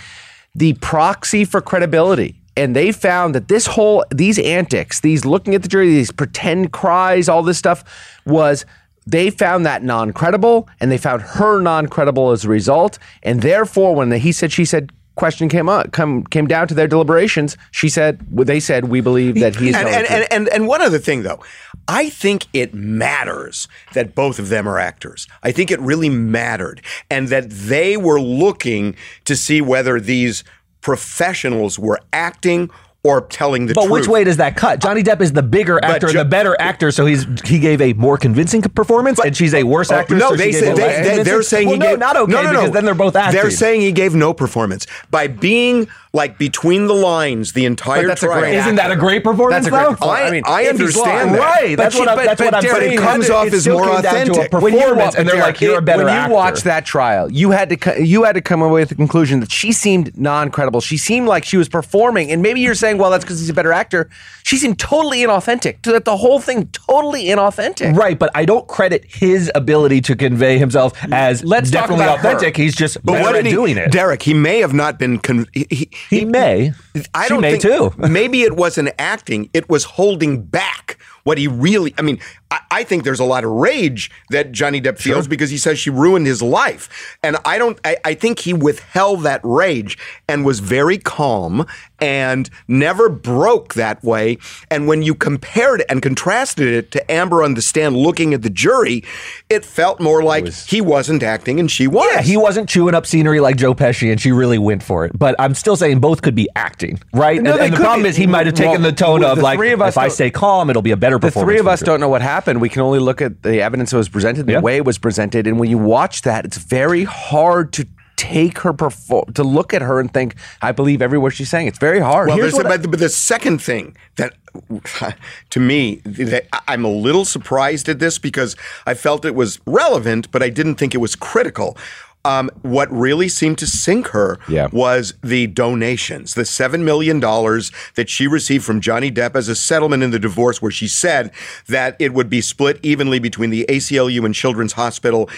the 0.55 0.73
proxy 0.75 1.45
for 1.45 1.61
credibility. 1.61 2.41
And 2.57 2.75
they 2.75 2.93
found 2.93 3.35
that 3.35 3.49
this 3.49 3.67
whole 3.67 4.05
these 4.15 4.39
antics, 4.39 5.01
these 5.01 5.25
looking 5.25 5.55
at 5.55 5.63
the 5.63 5.69
jury, 5.69 5.89
these 5.89 6.13
pretend 6.13 6.73
cries, 6.73 7.29
all 7.29 7.43
this 7.43 7.59
stuff 7.59 7.85
was 8.27 8.65
they 9.07 9.29
found 9.31 9.67
that 9.67 9.83
non-credible 9.83 10.69
and 10.81 10.91
they 10.91 10.97
found 10.99 11.21
her 11.23 11.61
non-credible 11.61 12.31
as 12.31 12.45
a 12.45 12.49
result. 12.49 12.99
And 13.23 13.43
therefore, 13.43 13.95
when 13.95 14.09
the 14.09 14.19
he 14.19 14.33
said 14.33 14.51
she 14.53 14.65
said 14.65 14.93
question 15.17 15.49
came 15.49 15.69
up 15.69 15.93
come 15.93 16.25
came 16.25 16.47
down 16.47 16.69
to 16.69 16.75
their 16.75 16.89
deliberations, 16.89 17.57
she 17.71 17.89
said 17.89 18.21
they 18.31 18.61
said 18.61 18.89
we 18.89 19.01
believe 19.01 19.37
that 19.41 19.57
he's 19.57 19.75
And, 19.75 19.89
and, 19.89 20.07
and, 20.07 20.33
and, 20.33 20.49
and 20.49 20.67
one 20.67 20.83
other 20.83 20.99
thing, 20.99 21.23
though, 21.23 21.41
I 21.87 22.09
think 22.11 22.47
it 22.53 22.75
matters 22.75 23.69
that 23.93 24.15
both 24.15 24.39
of 24.39 24.49
them 24.49 24.69
are 24.69 24.79
actors. 24.79 25.29
I 25.43 25.53
think 25.53 25.71
it 25.71 25.81
really 25.81 26.09
mattered. 26.09 26.81
And 27.11 27.29
that 27.29 27.51
they 27.51 27.97
were 27.97 28.21
looking 28.21 28.97
to 29.25 29.37
see 29.37 29.61
whether 29.61 30.01
these 30.01 30.45
professionals 30.81 31.79
were 31.79 32.01
acting 32.13 32.71
or 33.05 33.21
telling 33.21 33.67
the 33.67 33.75
But 33.75 33.83
truth. 33.83 33.91
But 33.91 33.93
which 33.93 34.09
way 34.09 34.25
does 34.25 34.39
that 34.39 34.57
cut? 34.57 34.81
Johnny 34.81 35.03
Depp 35.03 35.21
is 35.21 35.33
the 35.33 35.43
bigger 35.43 35.79
actor, 35.85 36.09
Jo- 36.09 36.21
the 36.21 36.25
better 36.25 36.57
actor, 36.59 36.91
so 36.91 37.05
he's 37.05 37.27
he 37.45 37.59
gave 37.59 37.81
a 37.81 37.93
more 37.93 38.17
convincing 38.17 38.63
performance, 38.63 39.21
and 39.21 39.37
she's 39.37 39.53
a 39.55 39.63
oh, 39.63 39.67
worse 39.67 39.93
Oh, 39.93 39.97
actor. 39.97 40.17
no, 40.17 40.31
so 40.31 40.37
they 40.37 40.51
say, 40.53 40.73
they, 40.73 40.75
less 40.75 41.27
they, 41.27 41.43
saying 41.43 41.69
well, 41.69 41.75
he 41.75 41.79
no, 41.79 41.91
gave 41.91 41.99
not 41.99 42.17
okay 42.17 42.33
no, 42.33 42.43
no, 42.43 42.53
no. 42.53 42.61
because 42.61 42.73
then 42.73 42.85
they're 42.87 42.95
both 42.95 43.15
acting. 43.15 43.41
They're 43.41 43.51
saying 43.51 43.83
he 43.83 43.93
gave 43.93 44.15
no 44.15 44.33
performance 44.33 44.87
by 45.11 45.27
being 45.27 45.87
like 46.15 46.39
between 46.39 46.87
the 46.87 46.95
lines 46.95 47.53
the 47.53 47.67
entire 47.67 48.07
that's 48.07 48.23
a 48.23 48.27
trial. 48.27 48.41
great 48.41 48.55
Isn't 48.55 48.77
that 48.77 48.91
a 48.91 48.97
great 48.97 49.23
performance? 49.23 49.65
That's 49.65 49.67
a 49.67 49.71
great 49.71 49.83
though? 49.83 49.91
performance. 49.91 50.21
I- 50.23 50.27
I 50.29 50.31
mean, 50.31 50.43
I 50.47 50.65
understand 50.67 51.07
lying. 51.31 51.33
that. 51.33 51.39
Right, 51.41 51.77
that's 51.77 51.95
But 51.95 52.01
what 52.01 52.05
she- 52.07 52.11
I'm, 52.11 52.17
but- 52.17 52.27
what 52.27 52.39
but 52.39 52.55
I'm 52.55 52.63
Derek, 52.63 52.79
saying. 52.79 52.93
it 52.95 53.01
comes 53.03 53.31
off 53.31 53.53
as 53.53 53.69
more 53.69 53.83
came 53.83 53.87
down 54.03 54.05
a 54.05 54.09
authentic. 54.09 54.53
When 54.53 54.73
you 54.73 54.81
performance, 54.81 55.15
and 55.17 55.29
they're 55.29 55.37
like, 55.41 55.61
"You're 55.61 55.79
a 55.79 55.83
better 55.83 56.05
When 56.05 56.15
you 56.15 56.21
actor." 56.21 56.33
watched 56.35 56.65
that 56.65 56.87
trial, 56.87 57.31
you 57.31 57.51
had 57.51 57.69
to 57.71 58.03
you 58.03 58.23
had 58.25 58.35
to 58.37 58.41
come 58.41 58.63
away 58.63 58.81
with 58.81 58.89
the 58.89 58.95
conclusion 58.95 59.41
that 59.41 59.51
she 59.53 59.73
seemed 59.73 60.17
non-credible. 60.19 60.81
She 60.81 60.97
seemed 60.97 61.27
like 61.27 61.45
she 61.45 61.57
was 61.57 61.69
performing, 61.69 62.31
and 62.31 62.41
maybe 62.43 62.61
you're 62.61 62.75
saying, 62.75 62.97
well, 62.99 63.11
that's 63.11 63.25
because 63.25 63.41
he's 63.41 63.51
a 63.51 63.55
better 63.55 63.73
actor. 63.73 64.09
She 64.45 64.57
seemed 64.57 64.79
totally 64.79 65.19
inauthentic. 65.19 65.83
To 65.83 65.93
that 65.93 66.05
the 66.05 66.17
whole 66.17 66.39
thing 66.39 66.69
totally 66.89 67.25
inauthentic. 67.25 67.97
Right, 67.97 68.19
but 68.19 68.31
I 68.35 68.45
don't 68.45 68.67
credit 68.69 69.05
his 69.09 69.51
ability 69.55 70.01
to 70.03 70.15
convey 70.17 70.59
himself 70.59 70.93
as 71.11 71.43
Let's 71.43 71.71
talk 71.71 71.83
definitely 71.89 72.05
about 72.05 72.19
her. 72.21 72.29
authentic. 72.29 72.57
He's 72.57 72.75
just 72.77 72.99
But 73.05 73.13
better 73.15 73.25
what 73.25 73.37
at 73.37 73.47
he, 73.47 73.51
doing 73.53 73.77
it. 73.77 73.91
Derek? 73.91 74.23
He 74.23 74.35
may 74.35 74.61
have 74.61 74.73
not 74.73 74.99
been. 74.99 75.19
Con- 75.19 75.47
he, 75.53 75.67
he, 75.71 75.91
he 76.11 76.25
may. 76.25 76.73
I 77.15 77.25
She 77.25 77.29
don't 77.29 77.41
may 77.41 77.59
think, 77.59 77.63
too. 77.63 77.93
maybe 78.09 78.43
it 78.43 78.57
wasn't 78.57 78.91
acting; 78.99 79.51
it 79.53 79.69
was 79.69 79.85
holding 79.85 80.43
back 80.43 80.99
what 81.25 81.39
he 81.39 81.49
really. 81.49 81.95
I 81.99 82.03
mean, 82.03 82.21
I, 82.55 82.61
I 82.71 82.85
think 82.85 83.03
there's 83.03 83.21
a 83.21 83.25
lot 83.25 83.43
of 83.43 83.51
rage 83.51 84.11
that 84.31 84.53
Johnny 84.53 84.81
Depp 84.81 84.99
feels 84.99 85.27
because 85.27 85.51
he 85.51 85.59
says 85.59 85.79
she 85.79 85.91
ruined 85.91 86.27
his 86.27 86.41
life, 86.41 87.19
and 87.23 87.37
I 87.45 87.59
don't. 87.59 87.79
I, 87.85 87.97
I 88.05 88.15
think 88.15 88.39
he 88.39 88.55
withheld 88.55 89.23
that 89.23 89.41
rage 89.43 89.99
and 90.29 90.45
was 90.45 90.61
very 90.61 90.99
calm 90.99 91.67
and 92.01 92.49
never 92.69 93.09
broke 93.09 93.75
that 93.75 94.03
way. 94.05 94.39
And 94.71 94.87
when 94.87 95.03
you 95.03 95.15
compared 95.15 95.81
it 95.81 95.87
and 95.89 96.03
contrasted 96.03 96.69
it 96.69 96.91
to 96.93 97.11
Amber 97.11 97.43
on 97.43 97.55
the 97.55 97.63
stand 97.63 97.97
looking 97.97 98.35
at 98.35 98.43
the 98.43 98.51
jury, 98.51 99.03
it 99.49 99.65
felt 99.65 100.01
more 100.01 100.23
like 100.23 100.47
he 100.53 100.81
wasn't 100.81 101.23
acting 101.23 101.59
and 101.59 101.71
she 101.71 101.89
was. 101.89 102.07
Yeah, 102.13 102.23
he 102.23 102.37
wasn't 102.37 102.69
chewing 102.69 102.95
up 102.95 103.07
scenery 103.07 103.41
like 103.41 103.57
Joe 103.57 103.75
Pesci, 103.75 104.13
and 104.13 104.21
she 104.21 104.31
really 104.31 104.59
went 104.59 104.83
for 104.83 105.05
it. 105.05 105.19
But 105.19 105.35
I'm 105.41 105.55
still 105.55 105.77
saying 105.77 106.01
both 106.01 106.23
could 106.23 106.35
be 106.35 106.49
acting, 106.55 107.01
right? 107.13 107.43
No, 107.43 107.53
and 107.53 107.61
they 107.61 107.67
and 107.67 107.75
the 107.75 107.81
problem 107.81 108.05
be. 108.05 108.11
is 108.11 108.17
he 108.17 108.27
might 108.29 108.47
have 108.47 108.55
taken 108.55 108.83
Well, 108.83 108.91
the 108.91 108.93
tone 108.93 109.21
well, 109.21 109.33
of 109.33 109.39
the 109.39 109.45
like, 109.45 109.59
three 109.59 109.73
of 109.73 109.83
us 109.83 109.95
if 109.95 109.99
I 109.99 110.09
stay 110.09 110.31
calm, 110.31 110.71
it'll 110.71 110.83
be 110.83 110.93
a 110.93 110.97
better 110.97 111.19
performance. 111.19 111.49
The 111.49 111.53
three 111.53 111.59
of 111.59 111.67
us 111.67 111.81
don't 111.81 112.01
know 112.01 112.09
what 112.09 112.23
happened. 112.23 112.44
We 112.47 112.69
can 112.69 112.83
only 112.83 112.99
look 112.99 113.23
at 113.23 113.43
the 113.43 113.63
evidence 113.63 113.91
that 113.91 113.97
was 113.97 114.09
presented, 114.09 114.47
the 114.47 114.53
Yeah. 114.53 114.61
way 114.61 114.77
it 114.77 114.85
was 114.85 114.99
presented, 114.99 115.47
and 115.47 115.59
when 115.59 115.71
you 115.71 115.79
watch 115.79 116.23
that, 116.23 116.45
it's 116.45 116.59
very 116.59 117.05
hard 117.05 117.73
to 117.75 117.87
take 118.17 118.59
her 118.61 118.73
perform 118.73 119.25
to 119.35 119.43
look 119.43 119.75
at 119.75 119.83
her 119.83 119.99
and 119.99 120.13
think, 120.13 120.37
"I 120.63 120.71
believe 120.73 121.03
every 121.03 121.19
word 121.19 121.31
she's 121.31 121.49
saying." 121.49 121.67
It's 121.67 121.79
very 121.79 121.99
hard. 122.01 122.29
Well, 122.29 122.37
Here's 122.37 122.53
there's, 122.53 122.65
what 122.65 122.73
I- 122.73 122.77
but, 122.77 122.91
but 122.93 123.01
the 123.01 123.09
second 123.09 123.61
thing 123.61 123.97
that, 124.17 124.35
to 125.51 125.61
me, 125.61 126.01
that 126.05 126.47
I'm 126.69 126.85
a 126.85 126.89
little 126.91 127.25
surprised 127.25 127.89
at 127.89 127.99
this 127.99 128.19
because 128.19 128.55
I 128.87 128.95
felt 128.95 129.25
it 129.25 129.35
was 129.35 129.59
relevant, 129.67 130.31
but 130.31 130.43
I 130.43 130.49
didn't 130.51 130.77
think 130.77 130.95
it 130.95 130.99
was 130.99 131.17
critical. 131.17 131.77
Um, 132.25 132.51
what 132.63 132.91
really 132.91 133.29
seemed 133.29 133.59
to 133.59 133.67
sink 133.67 134.09
her 134.09 134.39
Yeah. 134.49 134.69
was 134.73 135.13
the 135.23 135.47
donations, 135.47 136.35
the 136.35 136.43
$7 136.43 136.81
million 136.83 137.21
that 137.21 138.07
she 138.09 138.27
received 138.27 138.65
from 138.65 138.81
Johnny 138.81 139.11
Depp 139.11 139.37
as 139.37 139.49
a 139.49 139.55
settlement 139.55 140.03
in 140.03 140.11
the 140.11 140.19
divorce, 140.19 140.63
where 140.63 140.71
she 140.71 140.89
said 140.89 141.31
that 141.69 141.97
it 141.99 142.15
would 142.15 142.31
be 142.31 142.41
split 142.41 142.79
evenly 142.83 143.19
between 143.19 143.51
the 143.51 143.67
ACLU 143.69 144.25
and 144.25 144.35
Children's 144.35 144.73
Hospital. 144.73 145.29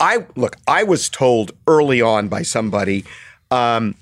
I 0.00 0.26
look, 0.34 0.56
I 0.66 0.82
was 0.82 1.08
told 1.08 1.52
early 1.68 2.02
on 2.02 2.26
by 2.26 2.42
somebody. 2.42 3.04
Um, 3.52 3.94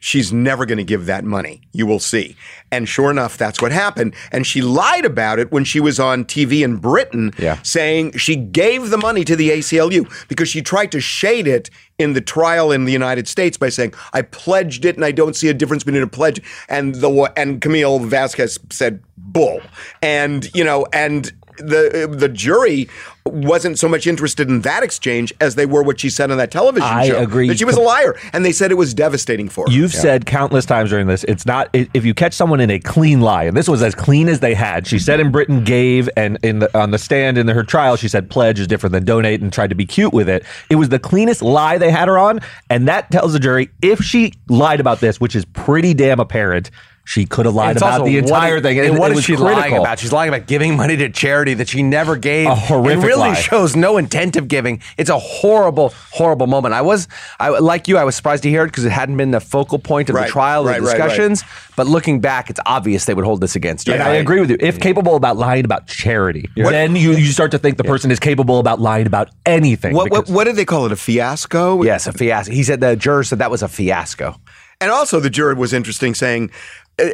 she's 0.00 0.32
never 0.32 0.64
going 0.66 0.78
to 0.78 0.84
give 0.84 1.06
that 1.06 1.24
money. 1.24 1.62
You 1.72 1.86
will 1.86 1.98
see. 2.00 2.36
And 2.70 2.88
sure 2.88 3.10
enough, 3.10 3.36
that's 3.38 3.60
what 3.62 3.72
happened. 3.72 4.14
And 4.32 4.46
she 4.46 4.60
lied 4.62 5.04
about 5.04 5.38
it 5.38 5.50
when 5.50 5.64
she 5.64 5.80
was 5.80 5.98
on 5.98 6.24
TV 6.24 6.62
in 6.62 6.76
Britain, 6.76 7.32
Yeah. 7.38 7.60
saying 7.62 8.12
she 8.18 8.36
gave 8.36 8.90
the 8.90 8.98
money 8.98 9.24
to 9.24 9.36
the 9.36 9.50
ACLU 9.50 10.06
because 10.28 10.48
she 10.48 10.62
tried 10.62 10.92
to 10.92 11.00
shade 11.00 11.46
it 11.46 11.70
in 11.98 12.12
the 12.12 12.20
trial 12.20 12.70
in 12.70 12.84
the 12.84 12.92
United 12.92 13.26
States 13.26 13.56
by 13.56 13.68
saying, 13.68 13.92
I 14.12 14.22
pledged 14.22 14.84
it 14.84 14.96
and 14.96 15.04
I 15.04 15.10
don't 15.12 15.34
see 15.34 15.48
a 15.48 15.54
difference 15.54 15.82
between 15.84 16.02
a 16.02 16.06
pledge. 16.06 16.40
And 16.68 16.94
the 16.96 17.32
and 17.36 17.60
Camille 17.60 17.98
Vasquez 18.00 18.58
said, 18.70 19.00
bull. 19.16 19.60
And, 20.02 20.48
you 20.54 20.62
know, 20.64 20.86
and 20.92 21.32
the 21.58 22.08
the 22.10 22.28
jury 22.28 22.88
wasn't 23.24 23.78
so 23.78 23.88
much 23.88 24.06
interested 24.06 24.48
in 24.48 24.62
that 24.62 24.82
exchange 24.82 25.32
as 25.40 25.54
they 25.54 25.66
were 25.66 25.82
what 25.82 26.00
she 26.00 26.08
said 26.08 26.30
on 26.30 26.38
that 26.38 26.50
television 26.50 26.88
I 26.88 27.08
show. 27.08 27.22
agree. 27.22 27.48
That 27.48 27.58
she 27.58 27.64
was 27.64 27.76
a 27.76 27.80
liar. 27.80 28.16
And 28.32 28.44
they 28.44 28.52
said 28.52 28.70
it 28.70 28.76
was 28.76 28.94
devastating 28.94 29.48
for 29.48 29.66
her. 29.66 29.72
You've 29.72 29.92
said 29.92 30.26
countless 30.26 30.64
times 30.64 30.90
during 30.90 31.06
this, 31.06 31.24
it's 31.24 31.46
not 31.46 31.68
if 31.72 32.04
you 32.04 32.14
catch 32.14 32.32
someone 32.34 32.60
in 32.60 32.70
a 32.70 32.78
clean 32.78 33.20
lie, 33.20 33.44
and 33.44 33.56
this 33.56 33.68
was 33.68 33.82
as 33.82 33.94
clean 33.94 34.28
as 34.28 34.40
they 34.40 34.54
had. 34.54 34.86
She 34.86 34.98
said 34.98 35.20
in 35.20 35.30
Britain 35.30 35.64
gave, 35.64 36.08
and 36.16 36.38
in 36.42 36.60
the 36.60 36.78
on 36.78 36.90
the 36.90 36.98
stand 36.98 37.38
in 37.38 37.48
her 37.48 37.64
trial, 37.64 37.96
she 37.96 38.08
said 38.08 38.30
pledge 38.30 38.58
is 38.58 38.66
different 38.66 38.92
than 38.92 39.04
donate, 39.04 39.40
and 39.40 39.52
tried 39.52 39.70
to 39.70 39.76
be 39.76 39.86
cute 39.86 40.12
with 40.12 40.28
it. 40.28 40.44
It 40.70 40.76
was 40.76 40.88
the 40.88 40.98
cleanest 40.98 41.42
lie 41.42 41.78
they 41.78 41.90
had 41.90 42.08
her 42.08 42.18
on, 42.18 42.40
and 42.70 42.88
that 42.88 43.10
tells 43.10 43.32
the 43.32 43.40
jury 43.40 43.70
if 43.82 44.00
she 44.00 44.32
lied 44.48 44.80
about 44.80 45.00
this, 45.00 45.20
which 45.20 45.36
is 45.36 45.44
pretty 45.44 45.94
damn 45.94 46.20
apparent. 46.20 46.70
She 47.10 47.24
could 47.24 47.46
have 47.46 47.54
lied 47.54 47.78
about 47.78 47.92
also 48.00 48.04
the 48.04 48.16
what- 48.20 48.24
entire 48.24 48.60
thing. 48.60 48.78
And 48.80 48.88
it, 48.88 48.98
what 48.98 49.10
it 49.10 49.12
is 49.12 49.16
was 49.16 49.24
she 49.24 49.34
critical. 49.36 49.54
lying 49.60 49.76
about? 49.78 49.98
She's 49.98 50.12
lying 50.12 50.28
about 50.28 50.46
giving 50.46 50.76
money 50.76 50.94
to 50.98 51.08
charity 51.08 51.54
that 51.54 51.66
she 51.66 51.82
never 51.82 52.16
gave. 52.16 52.46
A 52.46 52.54
horrific 52.54 53.02
It 53.02 53.06
really 53.06 53.30
lie. 53.30 53.34
shows 53.34 53.74
no 53.74 53.96
intent 53.96 54.36
of 54.36 54.46
giving. 54.46 54.82
It's 54.98 55.08
a 55.08 55.18
horrible, 55.18 55.94
horrible 56.10 56.46
moment. 56.46 56.74
I 56.74 56.82
was, 56.82 57.08
I 57.40 57.48
like 57.48 57.88
you, 57.88 57.96
I 57.96 58.04
was 58.04 58.14
surprised 58.14 58.42
to 58.42 58.50
hear 58.50 58.62
it 58.64 58.66
because 58.66 58.84
it 58.84 58.92
hadn't 58.92 59.16
been 59.16 59.30
the 59.30 59.40
focal 59.40 59.78
point 59.78 60.10
of 60.10 60.16
Right, 60.16 60.26
the 60.26 60.30
trial, 60.32 60.66
right, 60.66 60.80
the 60.80 60.86
right, 60.86 60.98
right. 60.98 61.08
discussions. 61.08 61.44
But 61.76 61.86
looking 61.86 62.20
back, 62.20 62.50
it's 62.50 62.60
obvious 62.66 63.06
they 63.06 63.14
would 63.14 63.24
hold 63.24 63.40
this 63.40 63.56
against 63.56 63.86
her. 63.86 63.94
And 63.94 64.02
I 64.02 64.16
agree 64.16 64.40
with 64.40 64.50
you. 64.50 64.58
If 64.60 64.78
capable 64.78 65.16
about 65.16 65.38
lying 65.38 65.64
about 65.64 65.86
charity, 65.86 66.50
then 66.56 66.94
you, 66.94 67.12
you 67.12 67.32
start 67.32 67.52
to 67.52 67.58
think 67.58 67.78
the 67.78 67.84
person 67.84 68.10
is 68.10 68.18
capable 68.20 68.58
about 68.58 68.80
lying 68.80 69.06
about 69.06 69.30
anything. 69.46 69.94
what, 69.94 70.10
what 70.10 70.24
because- 70.26 70.34
what 70.34 70.44
did 70.44 70.56
they 70.56 70.66
call 70.66 70.84
it? 70.84 70.92
A 70.92 70.96
fiasco? 70.96 71.82
Yes, 71.84 72.06
a 72.06 72.12
fiasco. 72.12 72.52
He 72.52 72.62
said 72.64 72.80
the 72.80 72.96
juror 72.96 73.24
said 73.24 73.38
that 73.38 73.50
was 73.50 73.62
a 73.62 73.68
fiasco. 73.68 74.36
And 74.80 74.90
also, 74.92 75.18
the 75.18 75.30
jury 75.30 75.54
was 75.54 75.72
interesting, 75.72 76.14
saying, 76.14 76.50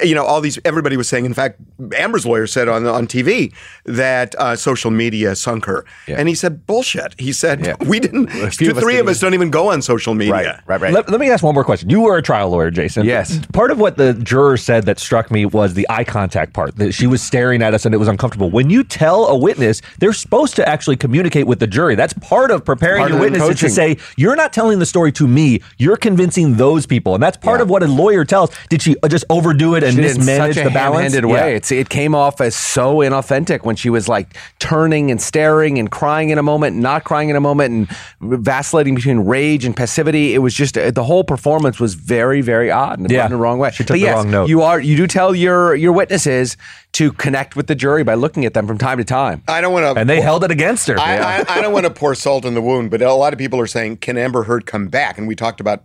you 0.03 0.15
know, 0.15 0.25
all 0.25 0.41
these. 0.41 0.59
Everybody 0.65 0.97
was 0.97 1.09
saying. 1.09 1.25
In 1.25 1.35
fact, 1.35 1.61
Amber's 1.97 2.25
lawyer 2.27 2.47
said 2.47 2.69
on 2.69 2.87
on 2.87 3.07
TV 3.07 3.53
that 3.85 4.35
uh, 4.37 4.57
social 4.57 4.91
media 4.91 5.35
sunk 5.37 5.65
her, 5.67 5.85
Yeah. 6.07 6.17
and 6.19 6.29
he 6.29 6.35
said 6.35 6.67
bullshit. 6.67 7.15
He 7.19 7.33
said 7.33 7.65
Yeah. 7.65 7.75
we 7.87 8.01
didn't. 8.01 8.31
A 8.35 8.51
two, 8.51 8.71
of 8.71 8.79
three 8.79 8.99
of 8.99 9.09
us 9.09 9.21
don't 9.21 9.35
even 9.35 9.51
go 9.51 9.71
on 9.71 9.83
social 9.83 10.15
media. 10.15 10.33
Right, 10.33 10.47
right, 10.67 10.81
right. 10.81 10.93
Let, 10.95 11.09
let 11.11 11.21
me 11.21 11.31
ask 11.31 11.43
one 11.45 11.55
more 11.55 11.65
question. 11.65 11.91
You 11.91 12.01
were 12.01 12.17
a 12.17 12.23
trial 12.23 12.51
lawyer, 12.51 12.71
Jason. 12.71 13.05
Yes. 13.07 13.41
Part 13.53 13.71
of 13.71 13.79
what 13.79 13.97
the 13.97 14.15
juror 14.15 14.57
said 14.57 14.85
that 14.87 14.99
struck 14.99 15.31
me 15.31 15.45
was 15.47 15.75
the 15.75 15.87
eye 15.91 16.05
contact 16.05 16.53
part, 16.53 16.77
that 16.77 16.93
she 16.93 17.07
was 17.07 17.23
staring 17.23 17.63
at 17.63 17.75
us 17.75 17.85
and 17.85 17.95
it 17.95 17.99
was 17.99 18.09
uncomfortable. 18.09 18.51
When 18.51 18.71
you 18.71 18.85
tell 18.85 19.27
a 19.27 19.37
witness, 19.37 19.83
they're 19.99 20.13
supposed 20.13 20.57
to 20.57 20.69
actually 20.69 20.97
communicate 20.97 21.47
with 21.47 21.59
the 21.61 21.67
jury. 21.67 21.95
That's 21.95 22.13
part 22.15 22.51
of 22.51 22.65
preparing 22.65 23.01
Part 23.01 23.11
your 23.11 23.19
of 23.19 23.33
the 23.33 23.39
witnesses 23.39 23.61
to 23.61 23.69
say, 23.71 23.97
you're 24.17 24.37
not 24.37 24.53
telling 24.53 24.79
the 24.79 24.87
story 24.87 25.13
to 25.13 25.27
me, 25.29 25.61
you're 25.79 25.97
convincing 25.97 26.57
those 26.57 26.87
people. 26.87 27.15
And 27.15 27.23
that's 27.23 27.37
part 27.37 27.59
Yeah. 27.59 27.63
of 27.65 27.71
what 27.71 27.83
a 27.83 27.87
lawyer 27.87 28.25
tells. 28.25 28.51
Did 28.71 28.83
she 28.83 28.97
uh, 29.03 29.09
just 29.09 29.25
overdo 29.31 29.74
it 29.77 29.83
and 29.83 29.95
She 29.95 30.01
did 30.01 30.17
mismanage 30.19 30.57
the 30.57 30.71
balance? 30.71 31.13
ham-handed 31.15 31.25
way. 31.27 31.57
It's, 31.57 31.71
it 31.73 31.89
came 31.89 32.15
off 32.15 32.41
as 32.41 32.55
so 32.55 32.97
inauthentic 32.99 33.65
when 33.65 33.77
she 33.77 33.91
was 33.91 34.09
like 34.09 34.37
turning 34.59 35.11
and 35.11 35.21
staring 35.21 35.79
and 35.79 35.91
crying 35.91 36.31
in 36.31 36.39
a 36.39 36.43
moment, 36.43 36.77
not 36.77 37.05
crying 37.05 37.29
in 37.29 37.37
a 37.37 37.41
moment, 37.41 37.89
and 38.21 38.41
vacillating 38.43 38.95
between 38.95 39.21
rage 39.21 39.65
and 39.65 39.77
passivity. 39.77 40.35
It 40.35 40.39
was 40.39 40.55
just 40.55 40.77
uh, 40.79 40.91
the 40.91 41.05
whole 41.05 41.25
performance 41.25 41.79
was 41.81 41.95
very, 41.95 42.41
very 42.41 42.71
odd 42.71 42.99
and 42.99 43.11
Yeah. 43.11 43.25
in 43.25 43.31
the 43.31 43.37
wrong 43.37 43.59
way. 43.59 43.71
She 43.71 43.79
took 43.85 43.89
but 43.89 43.95
the 43.95 44.01
yes, 44.01 44.17
wrong 44.17 44.31
note. 44.31 44.49
You 44.49 44.63
are 44.63 44.81
you 44.81 44.97
do 44.97 45.07
tell 45.07 45.35
your 45.35 45.75
your 45.75 45.93
witnesses 45.93 46.57
to 46.93 47.11
connect 47.13 47.57
with 47.57 47.67
the 47.67 47.75
jury 47.75 48.05
by 48.05 48.15
looking 48.15 48.45
at 48.45 48.55
them 48.55 48.67
from 48.67 48.79
time 48.79 48.99
to 48.99 49.05
time. 49.05 49.43
I 49.49 49.61
don't 49.61 49.73
want 49.73 49.95
to. 49.97 50.01
And 50.01 50.09
they 50.09 50.21
held 50.21 50.45
it 50.45 50.51
against 50.53 50.87
her. 50.87 50.99
I, 50.99 51.17
I, 51.41 51.45
I 51.49 51.61
don't 51.61 51.73
want 51.73 51.87
to 51.87 51.91
pour 51.91 52.15
salt 52.15 52.45
in 52.45 52.55
the 52.55 52.63
wound, 52.63 52.91
but 52.91 53.03
a 53.03 53.13
lot 53.15 53.33
of 53.33 53.39
people 53.39 53.59
are 53.61 53.67
saying, 53.67 53.97
"Can 53.99 54.17
Amber 54.17 54.45
Heard 54.45 54.65
come 54.67 54.87
back?" 54.89 55.19
And 55.19 55.27
we 55.27 55.35
talked 55.35 55.61
about 55.61 55.83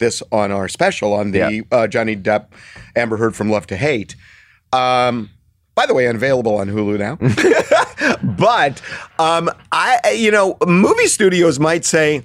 this 0.00 0.20
on 0.32 0.50
our 0.50 0.68
special 0.68 1.12
on 1.14 1.30
the 1.30 1.38
Yeah. 1.38 1.60
uh, 1.70 1.86
Johnny 1.86 2.16
Depp, 2.16 2.46
Amber 2.96 3.16
Heard 3.16 3.36
from 3.36 3.48
Love 3.50 3.68
to 3.68 3.76
Hate. 3.76 4.16
Um, 4.72 5.30
by 5.76 5.86
the 5.86 5.94
way, 5.94 6.08
unavailable 6.08 6.56
on 6.56 6.68
Hulu 6.68 6.98
now. 6.98 7.16
but 8.36 8.82
um, 9.18 9.48
I, 9.70 10.14
you 10.16 10.30
know, 10.32 10.56
movie 10.66 11.06
studios 11.06 11.60
might 11.60 11.84
say. 11.84 12.24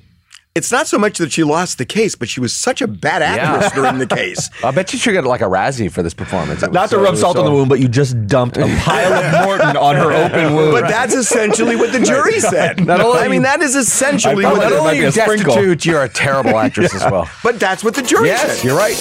It's 0.56 0.72
not 0.72 0.88
so 0.88 0.98
much 0.98 1.18
that 1.18 1.34
she 1.34 1.44
lost 1.44 1.80
the 1.80 1.86
case, 1.86 2.16
but 2.16 2.30
she 2.30 2.40
was 2.40 2.54
such 2.54 2.82
a 2.82 2.88
bad 2.88 3.22
actress 3.22 3.74
during 3.74 3.98
the 3.98 4.08
case. 4.08 4.50
I 4.64 4.72
bet 4.72 4.94
you 4.94 4.98
should 5.00 5.12
get 5.12 5.26
like 5.26 5.42
a 5.42 5.46
Razzie 5.46 5.92
for 5.92 6.02
this 6.02 6.14
performance. 6.14 6.64
It 6.64 6.68
was 6.70 6.74
Not 6.74 6.90
to 6.92 6.98
rub 6.98 7.18
salt 7.18 7.36
in 7.36 7.42
so- 7.42 7.50
the 7.50 7.52
wound, 7.52 7.68
but 7.68 7.82
you 7.82 7.90
just 7.90 8.26
dumped 8.28 8.56
a 8.56 8.62
pile 8.80 9.14
of 9.14 9.46
Morton 9.46 9.76
on 9.76 9.96
her 9.98 10.14
open 10.14 10.56
wound. 10.56 10.72
But 10.72 10.88
that's 10.88 11.14
essentially 11.14 11.76
what 11.76 11.92
the 11.92 12.00
jury 12.00 12.40
said. 12.40 12.86
Not 12.88 13.02
only- 13.02 13.20
I 13.20 13.28
mean, 13.28 13.42
that 13.42 13.60
is 13.60 13.76
essentially 13.76 14.46
I 14.46 14.52
what 14.54 14.62
the 14.62 14.70
there 14.70 14.70
Not 14.70 14.80
only 14.80 14.94
be 14.94 15.00
are 15.00 15.02
a 15.02 15.06
you 15.08 15.12
sprinkle. 15.12 15.56
destitute, 15.56 15.86
you're 15.86 16.04
a 16.04 16.08
terrible 16.10 16.58
actress 16.58 16.96
as 16.96 17.02
well. 17.12 17.30
But 17.44 17.60
that's 17.60 17.84
what 17.84 17.94
the 17.96 18.02
jury 18.02 18.30
yes, 18.30 18.60
said. 18.60 18.66
you're 18.66 18.78
right. 18.78 18.96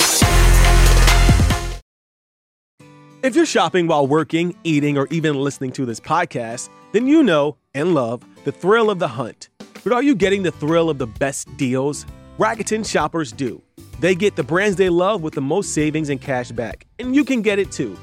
If 3.23 3.37
you're 3.37 3.47
shopping 3.47 3.87
while 3.87 4.09
working, 4.09 4.57
eating, 4.65 4.99
or 4.99 5.07
even 5.13 5.37
listening 5.37 5.71
to 5.75 5.87
this 5.87 6.01
podcast, 6.01 6.69
then 6.91 7.07
you 7.07 7.23
know 7.23 7.59
and 7.75 7.95
love 7.95 8.25
the 8.45 8.51
thrill 8.51 8.91
of 8.91 8.99
the 8.99 9.07
hunt. 9.09 9.51
But 9.85 9.93
are 9.93 10.03
you 10.03 10.15
getting 10.15 10.43
the 10.43 10.51
thrill 10.51 10.89
of 10.89 10.97
the 10.97 11.07
best 11.07 11.55
deals? 11.59 12.07
Rakuten 12.39 12.89
shoppers 12.89 13.31
do. 13.33 13.63
They 14.01 14.15
get 14.15 14.35
the 14.35 14.43
brands 14.43 14.77
they 14.77 14.89
love 14.89 15.23
with 15.23 15.35
the 15.35 15.43
most 15.43 15.75
savings 15.75 16.09
and 16.09 16.21
cash 16.21 16.51
back, 16.51 16.87
and 16.99 17.15
you 17.15 17.23
can 17.23 17.43
get 17.43 17.59
it 17.59 17.71
too. 17.71 17.97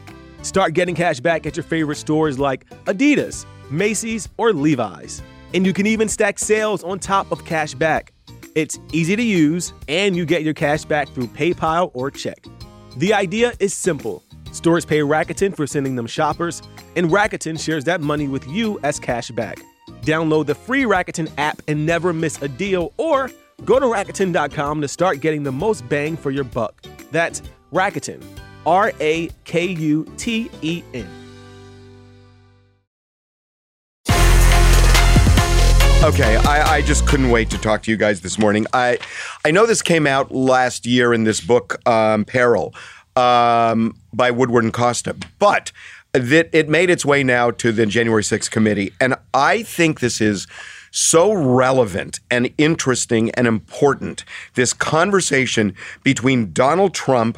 Start 0.43 0.73
getting 0.73 0.93
cash 0.93 1.19
back 1.19 1.45
at 1.47 1.57
your 1.57 1.63
favorite 1.63 1.95
stores 1.95 2.38
like 2.38 2.69
Adidas, 2.85 3.45
Macy's, 3.71 4.29
or 4.38 4.53
Levi's. 4.53 5.23
And 5.53 5.65
you 5.65 5.73
can 5.73 5.88
even 5.88 6.07
stack 6.07 6.39
sales 6.39 6.83
on 6.83 7.00
top 7.00 7.31
of 7.31 7.43
cash 7.45 7.73
back. 7.73 8.13
It's 8.53 8.77
easy 8.93 9.15
to 9.15 9.23
use, 9.23 9.73
and 9.88 10.15
you 10.15 10.25
get 10.25 10.43
your 10.43 10.53
cash 10.53 10.85
back 10.85 11.09
through 11.09 11.27
PayPal 11.27 11.89
or 11.93 12.11
check. 12.11 12.45
The 12.97 13.13
idea 13.13 13.53
is 13.59 13.73
simple. 13.73 14.23
Stores 14.51 14.85
pay 14.85 15.00
Rakuten 15.00 15.55
for 15.55 15.65
sending 15.65 15.95
them 15.95 16.07
shoppers, 16.07 16.61
and 16.95 17.09
Rakuten 17.09 17.59
shares 17.59 17.85
that 17.85 18.01
money 18.01 18.27
with 18.27 18.47
you 18.47 18.79
as 18.83 19.00
cash 19.00 19.31
back. 19.31 19.61
Download 20.01 20.45
the 20.45 20.55
free 20.55 20.83
Rakuten 20.83 21.31
app 21.38 21.61
and 21.67 21.85
never 21.85 22.13
miss 22.13 22.41
a 22.41 22.47
deal, 22.47 22.93
or 22.97 23.29
go 23.65 23.79
to 23.79 23.85
Rakuten.com 23.85 24.81
to 24.81 24.88
start 24.88 25.21
getting 25.21 25.43
the 25.43 25.51
most 25.51 25.88
bang 25.88 26.17
for 26.17 26.31
your 26.31 26.43
buck. 26.43 26.83
That's 27.11 27.41
Rakuten, 27.71 28.23
R 28.65 28.91
A 29.00 29.29
K 29.43 29.65
U 29.65 30.11
T 30.17 30.50
E 30.61 30.83
N. 30.93 31.07
Okay, 36.03 36.35
I, 36.35 36.77
I 36.77 36.81
just 36.81 37.05
couldn't 37.05 37.29
wait 37.29 37.51
to 37.51 37.59
talk 37.59 37.83
to 37.83 37.91
you 37.91 37.95
guys 37.95 38.21
this 38.21 38.39
morning. 38.39 38.65
I 38.73 38.97
I 39.45 39.51
know 39.51 39.67
this 39.67 39.83
came 39.83 40.07
out 40.07 40.31
last 40.31 40.88
year 40.88 41.13
in 41.13 41.25
this 41.25 41.39
book, 41.41 41.79
um, 41.88 42.25
Peril, 42.25 42.73
um, 43.15 43.95
by 44.11 44.31
Woodward 44.31 44.63
and 44.63 44.73
Costa, 44.73 45.15
but 45.38 45.71
that 46.13 46.50
it 46.53 46.68
made 46.68 46.89
its 46.89 47.06
way 47.06 47.24
now 47.24 47.51
to 47.51 47.72
the 47.72 47.86
January 47.86 48.24
6th 48.24 48.51
committee, 48.51 48.94
and 49.00 49.15
I 49.34 49.63
think 49.63 50.00
this 50.00 50.20
is 50.20 50.48
so 50.91 51.32
relevant 51.32 52.20
and 52.30 52.53
interesting 52.58 53.32
and 53.32 53.48
important. 53.48 54.25
This 54.56 54.74
conversation 54.74 55.74
between 56.03 56.51
Donald 56.51 56.94
Trump 56.94 57.38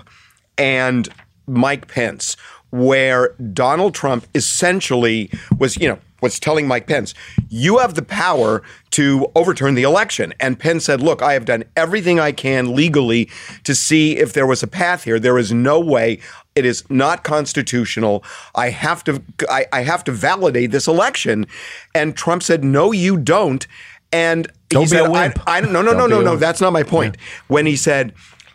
and 0.58 1.08
Mike 1.46 1.88
Pence, 1.88 2.36
where 2.72 3.30
Donald 3.54 3.94
Trump 3.94 4.26
essentially 4.34 5.30
was, 5.60 5.78
you 5.78 5.88
know, 5.88 6.00
was 6.22 6.40
telling 6.40 6.68
Mike 6.68 6.88
Pence, 6.88 7.14
you 7.50 7.78
have 7.78 7.94
the 7.94 8.02
power 8.02 8.64
to 8.92 9.28
overturn 9.36 9.76
the 9.76 9.84
election. 9.84 10.34
And 10.40 10.58
Pence 10.58 10.86
said, 10.86 11.02
look, 11.02 11.22
I 11.22 11.34
have 11.34 11.46
done 11.46 11.66
everything 11.76 12.20
I 12.20 12.32
can 12.32 12.74
legally 12.74 13.30
to 13.66 13.76
see 13.76 14.18
if 14.18 14.34
there 14.34 14.48
was 14.48 14.64
a 14.64 14.68
path 14.68 15.04
here. 15.04 15.20
There 15.20 15.38
is 15.38 15.52
no 15.52 15.80
way. 15.80 16.20
It 16.56 16.66
is 16.66 16.88
not 16.90 17.24
constitutional. 17.24 18.24
I 18.54 18.70
have 18.70 19.04
to 19.06 19.22
I, 19.50 19.66
I 19.74 19.82
have 19.84 20.04
to 20.06 20.12
validate 20.12 20.72
this 20.72 20.88
election. 20.88 21.48
And 21.96 22.16
Trump 22.16 22.44
said, 22.44 22.64
No, 22.64 22.92
you 22.92 23.18
don't. 23.18 23.66
And 24.12 24.48
Don't 24.70 24.84
he 24.84 24.86
be 24.86 24.90
said, 24.90 25.08
a 25.08 25.12
wimp. 25.12 25.40
I, 25.48 25.58
I 25.58 25.62
no 25.62 25.82
no 25.82 25.92
no 25.94 25.94
Don't 25.94 26.10
no 26.10 26.22
a 26.22 26.24
no. 26.24 26.36
That's 26.36 26.62
not 26.62 26.74
my 26.74 26.84
point. 26.84 27.18
When 27.48 27.66
he 27.66 27.76
said 27.76 28.14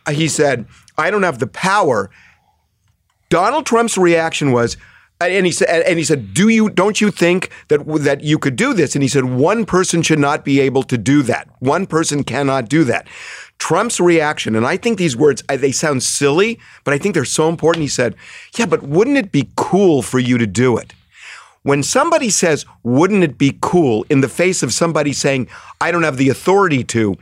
he 0.08 0.28
said, 0.28 0.66
I 0.96 1.10
don't 1.10 1.22
have 1.22 1.38
the 1.38 1.46
power. 1.46 2.10
Donald 3.30 3.66
Trump's 3.66 3.98
reaction 3.98 4.52
was, 4.52 4.76
and 5.20 5.44
he 5.44 5.52
said, 5.52 5.82
and 5.82 5.98
he 5.98 6.04
said, 6.04 6.32
"Do 6.32 6.48
you 6.48 6.70
don't 6.70 7.00
you 7.00 7.10
think 7.10 7.50
that 7.68 7.84
that 8.02 8.22
you 8.22 8.38
could 8.38 8.56
do 8.56 8.72
this?" 8.72 8.94
And 8.94 9.02
he 9.02 9.08
said, 9.08 9.24
"One 9.24 9.66
person 9.66 10.02
should 10.02 10.18
not 10.20 10.44
be 10.44 10.60
able 10.60 10.82
to 10.84 10.96
do 10.96 11.22
that. 11.22 11.48
One 11.58 11.86
person 11.86 12.22
cannot 12.22 12.68
do 12.68 12.84
that." 12.84 13.08
Trump's 13.58 14.00
reaction, 14.00 14.54
and 14.56 14.66
I 14.66 14.76
think 14.76 14.98
these 14.98 15.16
words, 15.16 15.42
uh, 15.48 15.56
they 15.56 15.72
sound 15.72 16.02
silly, 16.02 16.58
but 16.84 16.94
I 16.94 16.98
think 16.98 17.14
they're 17.14 17.24
so 17.24 17.48
important. 17.48 17.82
He 17.82 17.88
said, 17.88 18.14
"Yeah, 18.56 18.66
but 18.66 18.82
wouldn't 18.82 19.18
it 19.18 19.32
be 19.32 19.50
cool 19.56 20.02
for 20.02 20.18
you 20.18 20.38
to 20.38 20.46
do 20.46 20.76
it?" 20.76 20.94
When 21.64 21.82
somebody 21.82 22.30
says, 22.30 22.64
"Wouldn't 22.82 23.24
it 23.24 23.36
be 23.36 23.58
cool?" 23.60 24.06
in 24.08 24.20
the 24.20 24.28
face 24.28 24.62
of 24.62 24.72
somebody 24.72 25.12
saying, 25.12 25.48
"I 25.80 25.90
don't 25.90 26.04
have 26.04 26.16
the 26.16 26.28
authority 26.28 26.84
to," 26.84 27.16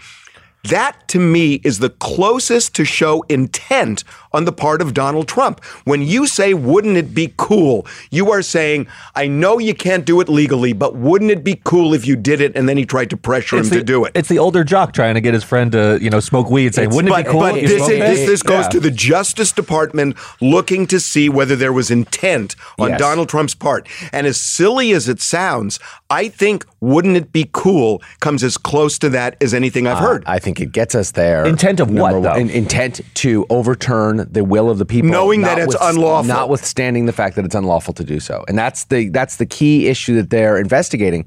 That 0.68 1.08
to 1.08 1.20
me 1.20 1.60
is 1.64 1.78
the 1.78 1.90
closest 1.90 2.74
to 2.76 2.84
show 2.84 3.22
intent 3.28 4.04
on 4.32 4.44
the 4.44 4.52
part 4.52 4.82
of 4.82 4.92
Donald 4.92 5.28
Trump. 5.28 5.64
When 5.84 6.02
you 6.02 6.26
say, 6.26 6.52
wouldn't 6.54 6.96
it 6.96 7.14
be 7.14 7.32
cool? 7.36 7.86
You 8.10 8.30
are 8.32 8.42
saying, 8.42 8.86
I 9.14 9.28
know 9.28 9.58
you 9.58 9.74
can't 9.74 10.04
do 10.04 10.20
it 10.20 10.28
legally, 10.28 10.72
but 10.72 10.94
wouldn't 10.94 11.30
it 11.30 11.42
be 11.42 11.60
cool 11.64 11.94
if 11.94 12.06
you 12.06 12.16
did 12.16 12.40
it? 12.40 12.54
And 12.56 12.68
then 12.68 12.76
he 12.76 12.84
tried 12.84 13.10
to 13.10 13.16
pressure 13.16 13.58
It's 13.58 13.68
him 13.68 13.74
the, 13.74 13.78
to 13.80 13.84
do 13.84 14.04
it. 14.04 14.12
It's 14.14 14.28
the 14.28 14.38
older 14.38 14.64
jock 14.64 14.92
trying 14.92 15.14
to 15.14 15.20
get 15.20 15.32
his 15.32 15.44
friend 15.44 15.72
to, 15.72 15.98
you 16.02 16.10
know, 16.10 16.20
smoke 16.20 16.50
weed, 16.50 16.74
saying, 16.74 16.90
"Wouldn't 16.90 17.08
it 17.08 17.16
but, 17.16 17.24
be 17.24 17.30
cool?" 17.30 17.40
but 17.40 17.56
if 17.56 17.68
this, 17.68 17.86
this, 17.86 18.26
this 18.26 18.42
goes 18.42 18.64
Yeah. 18.64 18.68
to 18.70 18.80
the 18.80 18.90
Justice 18.90 19.52
Department 19.52 20.16
looking 20.40 20.86
to 20.88 21.00
see 21.00 21.28
whether 21.28 21.56
there 21.56 21.72
was 21.72 21.90
intent 21.90 22.56
on 22.78 22.90
Yes. 22.90 22.98
Donald 22.98 23.28
Trump's 23.28 23.54
part. 23.54 23.88
And 24.12 24.26
as 24.26 24.38
silly 24.40 24.92
as 24.92 25.08
it 25.08 25.20
sounds, 25.20 25.78
I 26.08 26.28
think 26.28 26.64
wouldn't 26.80 27.16
it 27.16 27.32
be 27.32 27.48
cool 27.52 28.00
comes 28.20 28.44
as 28.44 28.56
close 28.56 28.96
to 29.00 29.08
that 29.10 29.36
as 29.42 29.52
anything 29.52 29.86
I've 29.88 29.96
uh, 29.96 30.00
heard. 30.00 30.24
I 30.26 30.38
think 30.38 30.60
it 30.60 30.70
gets 30.70 30.94
us 30.94 31.10
there. 31.10 31.44
Intent 31.44 31.80
of 31.80 31.90
what, 31.90 32.12
Number 32.12 32.20
one, 32.20 32.22
though? 32.22 32.40
in- 32.40 32.50
intent 32.50 33.00
to 33.14 33.44
overturn 33.50 34.26
the 34.30 34.44
will 34.44 34.70
of 34.70 34.78
the 34.78 34.86
people, 34.86 35.10
Knowing 35.10 35.40
that 35.42 35.58
it's 35.58 35.74
notwith- 35.74 35.90
unlawful. 35.90 36.28
notwithstanding 36.28 37.06
the 37.06 37.12
fact 37.12 37.34
that 37.36 37.44
it's 37.44 37.54
unlawful 37.56 37.92
to 37.94 38.04
do 38.04 38.20
so, 38.20 38.44
and 38.46 38.56
that's 38.56 38.84
the 38.84 39.08
that's 39.08 39.36
the 39.36 39.46
key 39.46 39.88
issue 39.88 40.14
that 40.16 40.30
they're 40.30 40.58
investigating. 40.58 41.26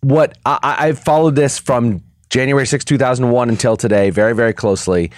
What 0.00 0.36
I, 0.44 0.58
I- 0.62 0.86
I've 0.88 0.98
followed 0.98 1.36
this 1.36 1.58
from 1.58 2.02
January 2.28 2.66
6, 2.66 2.84
2001 2.84 3.48
until 3.50 3.76
today 3.76 4.10
very, 4.10 4.34
very 4.34 4.52
closely. 4.52 5.12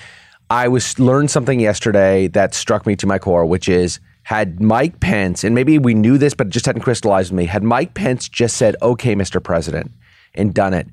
I 0.51 0.69
was 0.69 0.99
learned 0.99 1.31
something 1.31 1.59
yesterday 1.59 2.27
that 2.29 2.53
struck 2.55 2.87
me 2.87 2.97
to 2.97 3.07
my 3.07 3.19
core, 3.19 3.47
which 3.47 3.67
is 3.69 3.99
had 4.25 4.61
Mike 4.61 5.01
Pence, 5.01 5.45
and 5.45 5.55
maybe 5.55 5.79
we 5.79 5.95
knew 5.95 6.19
this, 6.19 6.35
but 6.35 6.49
it 6.49 6.51
just 6.51 6.67
hadn't 6.67 6.83
crystallized 6.83 7.33
me, 7.33 7.47
had 7.47 7.63
Mike 7.63 7.95
Pence 7.95 8.29
just 8.29 8.57
said, 8.57 8.75
okay, 8.83 9.15
Mr. 9.15 9.43
President, 9.43 9.93
and 10.35 10.53
done 10.53 10.75
it, 10.75 10.89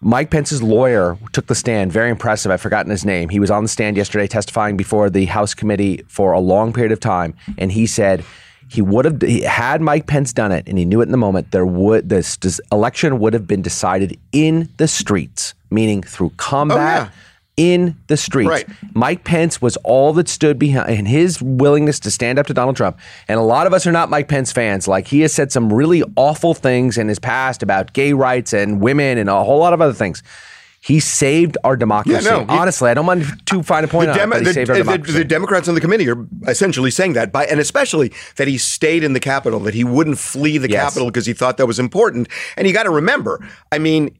Mike 0.00 0.30
Pence's 0.30 0.62
lawyer 0.62 1.16
took 1.32 1.46
the 1.46 1.54
stand. 1.54 1.90
Very 1.90 2.10
impressive. 2.10 2.52
I've 2.52 2.60
forgotten 2.60 2.90
his 2.90 3.04
name. 3.04 3.30
He 3.30 3.40
was 3.40 3.50
on 3.50 3.62
the 3.62 3.68
stand 3.68 3.96
yesterday 3.96 4.26
testifying 4.26 4.76
before 4.76 5.08
the 5.08 5.24
House 5.24 5.54
committee 5.54 6.04
for 6.06 6.32
a 6.32 6.40
long 6.40 6.72
period 6.72 6.92
of 6.92 7.00
time, 7.00 7.34
and 7.56 7.72
he 7.72 7.86
said 7.86 8.24
he 8.68 8.82
would 8.82 9.04
have 9.04 9.22
had 9.22 9.80
Mike 9.80 10.06
Pence 10.06 10.32
done 10.32 10.52
it, 10.52 10.66
and 10.66 10.76
he 10.76 10.84
knew 10.84 11.00
it 11.00 11.04
in 11.04 11.12
the 11.12 11.16
moment. 11.16 11.52
There 11.52 11.64
would 11.64 12.08
this, 12.08 12.36
this 12.36 12.60
election 12.72 13.20
would 13.20 13.32
have 13.32 13.46
been 13.46 13.62
decided 13.62 14.18
in 14.32 14.68
the 14.76 14.88
streets, 14.88 15.54
meaning 15.70 16.02
through 16.02 16.32
combat. 16.36 16.78
Oh, 16.78 17.04
yeah. 17.04 17.10
In 17.56 17.96
the 18.08 18.18
streets. 18.18 18.48
Right. 18.50 18.68
Mike 18.92 19.24
Pence 19.24 19.62
was 19.62 19.78
all 19.78 20.12
that 20.14 20.28
stood 20.28 20.58
behind 20.58 20.90
and 20.90 21.08
his 21.08 21.40
willingness 21.40 21.98
to 22.00 22.10
stand 22.10 22.38
up 22.38 22.46
to 22.48 22.54
Donald 22.54 22.76
Trump. 22.76 22.98
And 23.28 23.38
a 23.40 23.42
lot 23.42 23.66
of 23.66 23.72
us 23.72 23.86
are 23.86 23.92
not 23.92 24.10
Mike 24.10 24.28
Pence 24.28 24.52
fans. 24.52 24.86
Like 24.86 25.06
he 25.08 25.20
has 25.20 25.32
said 25.32 25.50
some 25.50 25.72
really 25.72 26.02
awful 26.16 26.52
things 26.52 26.98
in 26.98 27.08
his 27.08 27.18
past 27.18 27.62
about 27.62 27.94
gay 27.94 28.12
rights 28.12 28.52
and 28.52 28.78
women 28.80 29.16
and 29.16 29.30
a 29.30 29.42
whole 29.42 29.58
lot 29.58 29.72
of 29.72 29.80
other 29.80 29.94
things. 29.94 30.22
He 30.82 31.00
saved 31.00 31.56
our 31.64 31.76
democracy. 31.76 32.24
no, 32.28 32.40
he- 32.40 32.46
Honestly, 32.50 32.90
I 32.90 32.94
don't 32.94 33.06
mind 33.06 33.24
to 33.46 33.62
find 33.62 33.84
a 33.84 33.88
point 33.88 34.08
the, 34.12 34.20
on 34.22 34.28
it, 34.28 34.30
but 34.30 34.38
he 34.40 34.44
the- 34.44 34.52
saved 34.52 34.70
our 34.70 34.82
the- 34.98 35.12
the 35.12 35.24
Democrats 35.24 35.66
on 35.66 35.74
the 35.74 35.80
committee 35.80 36.08
are 36.10 36.26
essentially 36.46 36.90
saying 36.92 37.14
that, 37.14 37.32
by, 37.32 37.46
and 37.46 37.58
especially 37.58 38.12
that 38.36 38.46
he 38.46 38.56
stayed 38.58 39.02
in 39.02 39.12
the 39.14 39.18
Capitol, 39.18 39.58
that 39.60 39.72
he 39.74 39.82
wouldn't 39.82 40.18
flee 40.18 40.58
the 40.58 40.70
Yes. 40.70 40.84
Capitol 40.84 41.08
because 41.08 41.24
he 41.26 41.32
thought 41.32 41.56
that 41.56 41.66
was 41.66 41.78
important. 41.80 42.28
And 42.56 42.68
you 42.68 42.74
got 42.74 42.84
to 42.84 42.90
remember, 42.90 43.44
I 43.72 43.78
mean, 43.78 44.16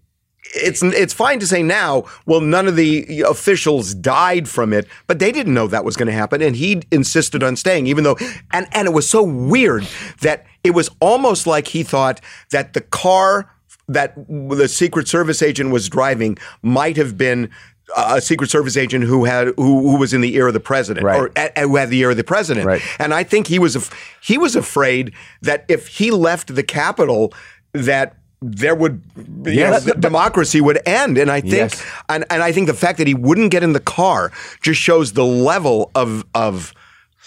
it's 0.55 0.83
it's 0.83 1.13
fine 1.13 1.41
to 1.41 1.47
say 1.47 1.63
now, 1.63 2.05
well, 2.27 2.41
none 2.41 2.67
of 2.69 2.77
the 2.77 3.23
officials 3.29 3.95
died 3.95 4.49
from 4.49 4.73
it, 4.73 4.87
but 5.07 5.19
they 5.19 5.33
didn't 5.33 5.55
know 5.55 5.67
that 5.67 5.85
was 5.85 5.97
going 5.97 6.07
to 6.07 6.13
happen, 6.13 6.41
and 6.43 6.57
he 6.57 6.83
insisted 6.91 7.43
on 7.43 7.57
staying, 7.57 7.87
even 7.87 8.05
though, 8.05 8.17
and 8.53 8.67
and 8.73 8.87
it 8.87 8.93
was 8.93 9.09
so 9.09 9.23
weird 9.23 9.87
that 10.23 10.47
it 10.65 10.71
was 10.71 10.89
almost 11.01 11.47
like 11.47 11.69
he 11.69 11.83
thought 11.83 12.21
that 12.51 12.73
the 12.75 12.81
car 12.81 13.51
that 13.89 14.15
the 14.29 14.69
Secret 14.69 15.07
Service 15.09 15.43
agent 15.43 15.71
was 15.71 15.89
driving 15.89 16.37
might 16.63 16.97
have 16.97 17.17
been 17.17 17.51
a 17.97 18.21
Secret 18.21 18.51
Service 18.51 18.77
agent 18.77 19.05
who 19.05 19.25
had 19.27 19.49
who, 19.57 19.91
who 19.91 19.97
was 19.97 20.13
in 20.13 20.21
the 20.21 20.35
ear 20.35 20.49
of 20.49 20.55
the 20.55 20.61
president, 20.61 21.05
Right. 21.05 21.21
or 21.21 21.31
a- 21.37 21.61
who 21.61 21.77
had 21.77 21.89
the 21.91 21.99
ear 22.01 22.11
of 22.11 22.17
the 22.17 22.25
president. 22.25 22.67
Right. 22.67 22.83
And 22.99 23.15
I 23.15 23.23
think 23.23 23.47
he 23.47 23.59
was 23.61 23.89
he 24.23 24.39
was 24.39 24.57
afraid 24.57 25.13
that 25.43 25.65
if 25.69 25.87
he 25.87 26.11
left 26.11 26.55
the 26.55 26.65
Capitol, 26.65 27.33
that 27.73 28.17
there 28.43 28.75
would 28.75 29.01
Yes. 29.45 29.87
know, 29.87 29.93
the 29.95 30.01
democracy 30.01 30.61
would 30.61 30.81
end. 30.87 31.17
And 31.19 31.31
I 31.31 31.41
think 31.41 31.55
Yes. 31.55 31.83
and, 32.09 32.25
and 32.31 32.43
I 32.43 32.53
think 32.53 32.67
the 32.67 32.75
fact 32.75 32.99
that 32.99 33.07
he 33.07 33.15
wouldn't 33.15 33.51
get 33.51 33.63
in 33.63 33.73
the 33.73 33.81
car 33.81 34.31
just 34.63 34.81
shows 34.81 35.13
the 35.13 35.25
level 35.25 35.91
of 35.95 36.25
of 36.35 36.73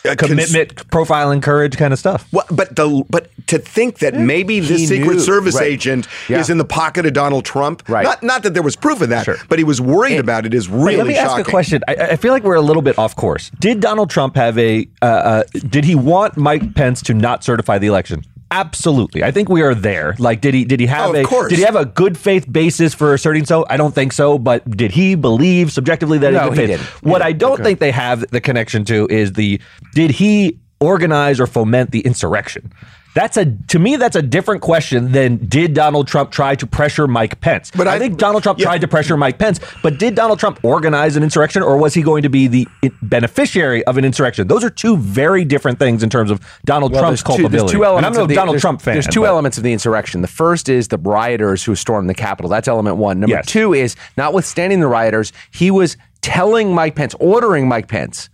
uh, 0.05 0.15
cons- 0.15 0.29
commitment, 0.29 0.75
profiling, 0.91 1.41
courage, 1.43 1.75
kind 1.75 1.91
of 1.91 1.99
stuff. 1.99 2.25
well, 2.31 2.45
but 2.49 2.73
the 2.77 3.03
but 3.09 3.29
to 3.47 3.57
think 3.59 3.97
that 3.99 4.13
maybe 4.13 4.61
this 4.61 4.79
He 4.79 4.85
Secret 4.87 5.15
knew, 5.15 5.19
Service 5.19 5.55
right. 5.55 5.65
agent 5.67 6.07
Yeah. 6.29 6.39
is 6.39 6.49
in 6.49 6.57
the 6.57 6.63
pocket 6.63 7.05
of 7.05 7.11
Donald 7.11 7.43
Trump. 7.43 7.83
Right. 7.89 8.05
Not 8.05 8.23
not 8.23 8.43
that 8.43 8.53
there 8.53 8.63
was 8.63 8.77
proof 8.77 9.01
of 9.01 9.09
that, 9.09 9.25
Sure. 9.25 9.35
but 9.49 9.57
he 9.59 9.65
was 9.65 9.81
worried 9.81 10.19
about 10.19 10.45
it 10.45 10.53
is 10.53 10.69
really 10.69 10.97
Let 10.97 11.07
me 11.07 11.15
shocking. 11.15 11.39
ask 11.39 11.47
a 11.47 11.51
question. 11.51 11.83
I, 11.89 11.95
I 11.95 12.15
feel 12.15 12.31
like 12.31 12.43
we're 12.43 12.55
a 12.55 12.61
little 12.61 12.81
bit 12.83 12.97
off 12.97 13.15
course. 13.17 13.51
Did 13.59 13.81
Donald 13.81 14.09
Trump 14.09 14.37
have 14.37 14.57
a? 14.57 14.87
Uh, 15.01 15.05
uh, 15.05 15.43
did 15.67 15.83
he 15.83 15.95
want 15.95 16.37
Mike 16.37 16.75
Pence 16.75 17.01
to 17.01 17.13
not 17.13 17.43
certify 17.43 17.77
the 17.77 17.87
election? 17.87 18.23
Absolutely. 18.51 19.23
I 19.23 19.31
think 19.31 19.47
we 19.49 19.61
are 19.61 19.75
there. 19.75 20.15
Like, 20.17 20.41
did 20.41 20.53
he? 20.53 20.65
Did 20.65 20.79
he 20.79 20.87
oh, 20.87 20.89
have 20.89 21.09
Oh, 21.11 21.15
a? 21.15 21.23
course. 21.23 21.49
Did 21.49 21.59
he 21.59 21.65
have 21.65 21.75
a 21.75 21.85
good 21.85 22.17
faith 22.17 22.51
basis 22.51 22.93
for 22.93 23.13
asserting 23.13 23.45
so? 23.45 23.65
I 23.69 23.77
don't 23.77 23.93
think 23.93 24.11
so. 24.11 24.39
But 24.39 24.69
did 24.75 24.91
he 24.91 25.15
believe 25.15 25.71
subjectively 25.71 26.17
that 26.19 26.33
No, 26.33 26.43
he 26.45 26.49
could 26.49 26.57
he 26.57 26.67
faith? 26.67 26.79
didn't. 26.79 26.85
He 27.03 27.09
What 27.09 27.21
I 27.21 27.31
don't 27.31 27.53
Okay. 27.53 27.63
think 27.63 27.79
they 27.79 27.91
have 27.91 28.25
the 28.31 28.41
connection 28.41 28.85
to 28.85 29.07
is 29.09 29.33
the. 29.33 29.61
Did 29.93 30.11
he 30.11 30.57
organize 30.79 31.39
or 31.39 31.45
foment 31.47 31.91
the 31.91 31.99
insurrection? 32.01 32.71
That's 33.15 33.37
a 33.37 33.45
to 33.69 33.79
me 33.79 33.95
that's 33.95 34.15
a 34.15 34.21
different 34.21 34.61
question 34.61 35.11
than 35.11 35.37
did 35.47 35.73
Donald 35.73 36.07
Trump 36.07 36.31
try 36.31 36.53
to 36.55 36.67
pressure 36.67 37.07
Mike 37.07 37.41
Pence. 37.41 37.71
But 37.75 37.87
I, 37.87 37.95
I- 37.95 37.99
think 37.99 38.17
Donald 38.17 38.43
Trump 38.43 38.59
yeah. 38.59 38.65
tried 38.65 38.81
to 38.81 38.87
pressure 38.87 39.17
Mike 39.17 39.39
Pence, 39.39 39.59
but 39.81 39.97
did 39.97 40.13
Donald 40.15 40.39
Trump 40.39 40.63
organize 40.63 41.15
an 41.15 41.23
insurrection 41.23 41.63
or 41.63 41.75
was 41.77 41.93
he 41.95 42.01
going 42.03 42.21
to 42.23 42.29
be 42.29 42.47
the 42.47 42.67
beneficiary 43.01 43.83
of 43.85 43.97
an 43.97 44.05
insurrection? 44.05 44.47
Those 44.47 44.63
are 44.63 44.69
two 44.69 44.95
very 44.97 45.43
different 45.43 45.79
things 45.79 46.03
in 46.03 46.09
terms 46.09 46.29
of 46.31 46.39
Donald 46.65 46.91
Well, 46.91 47.01
Trump's 47.01 47.23
there's 47.23 47.35
two, 47.37 47.41
culpability. 47.43 47.57
there's 47.57 47.71
two 47.71 47.85
elements 47.85 48.07
and 48.07 48.15
I'm 48.15 48.21
no 48.23 48.27
the, 48.27 48.35
Donald 48.35 48.53
there's- 48.53 48.61
Trump 48.61 48.81
fan. 48.81 48.93
There's 48.93 49.07
two 49.07 49.21
but- 49.21 49.27
elements 49.29 49.57
of 49.57 49.63
the 49.63 49.73
insurrection. 49.73 50.21
The 50.21 50.27
first 50.27 50.69
is 50.69 50.89
the 50.89 50.97
rioters 50.99 51.63
who 51.63 51.75
stormed 51.75 52.09
the 52.09 52.13
Capitol. 52.13 52.49
That's 52.49 52.67
element 52.67 52.97
one. 52.97 53.19
Number 53.19 53.35
Yes. 53.37 53.45
two 53.47 53.73
is 53.73 53.95
notwithstanding 54.17 54.79
the 54.81 54.87
rioters, 54.87 55.33
he 55.51 55.71
was 55.71 55.97
telling 56.21 56.73
Mike 56.75 56.95
Pence, 56.95 57.15
ordering 57.19 57.67
Mike 57.67 57.87
Pence 57.87 58.29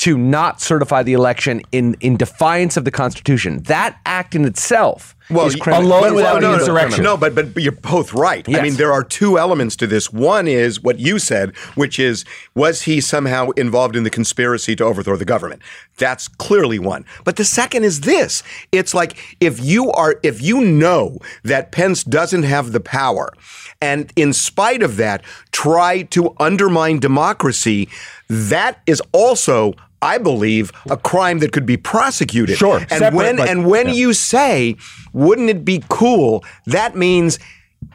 to 0.00 0.16
not 0.16 0.62
certify 0.62 1.02
the 1.02 1.12
election 1.12 1.60
in, 1.72 1.94
in 2.00 2.16
defiance 2.16 2.78
of 2.78 2.86
the 2.86 2.90
Constitution. 2.90 3.62
That 3.64 4.00
act 4.06 4.34
in 4.34 4.46
itself 4.46 5.14
is 5.30 5.56
criminal. 5.56 5.86
alone 5.86 6.14
without 6.14 6.40
no, 6.40 6.52
no, 6.52 6.58
insurrection. 6.58 7.04
No, 7.04 7.16
but, 7.16 7.34
but 7.34 7.54
but 7.54 7.62
you're 7.62 7.72
both 7.72 8.14
right. 8.14 8.48
I 8.48 8.62
mean, 8.62 8.74
there 8.74 8.92
are 8.92 9.04
two 9.04 9.38
elements 9.38 9.76
to 9.76 9.86
this. 9.86 10.12
One 10.12 10.48
is 10.48 10.80
what 10.80 10.98
you 10.98 11.18
said, 11.18 11.54
which 11.74 11.98
is 11.98 12.24
was 12.54 12.82
he 12.82 13.00
somehow 13.00 13.50
involved 13.50 13.94
in 13.94 14.02
the 14.02 14.10
conspiracy 14.10 14.74
to 14.76 14.84
overthrow 14.84 15.16
the 15.16 15.24
government? 15.24 15.62
That's 15.98 16.28
clearly 16.28 16.78
one. 16.78 17.04
But 17.24 17.36
the 17.36 17.44
second 17.44 17.84
is 17.84 18.00
this: 18.00 18.42
it's 18.72 18.94
like 18.94 19.36
if 19.40 19.60
you 19.60 19.92
are 19.92 20.18
if 20.22 20.40
you 20.40 20.62
know 20.62 21.18
that 21.44 21.72
Pence 21.72 22.04
doesn't 22.04 22.44
have 22.44 22.72
the 22.72 22.80
power, 22.80 23.32
and 23.80 24.12
in 24.16 24.32
spite 24.32 24.82
of 24.82 24.96
that, 24.96 25.22
try 25.52 26.02
to 26.02 26.34
undermine 26.40 26.98
democracy, 26.98 27.88
that 28.28 28.80
is 28.86 29.02
also. 29.12 29.74
I 30.02 30.18
believe 30.18 30.72
a 30.88 30.96
crime 30.96 31.40
that 31.40 31.52
could 31.52 31.66
be 31.66 31.76
prosecuted. 31.76 32.56
Sure, 32.56 32.78
and 32.78 32.88
separate, 32.90 33.14
when 33.14 33.36
but- 33.36 33.48
and 33.48 33.66
when 33.66 33.88
yeah. 33.88 33.94
you 33.94 34.12
say, 34.12 34.76
wouldn't 35.12 35.50
it 35.50 35.64
be 35.64 35.82
cool? 35.88 36.44
That 36.66 36.96
means 36.96 37.38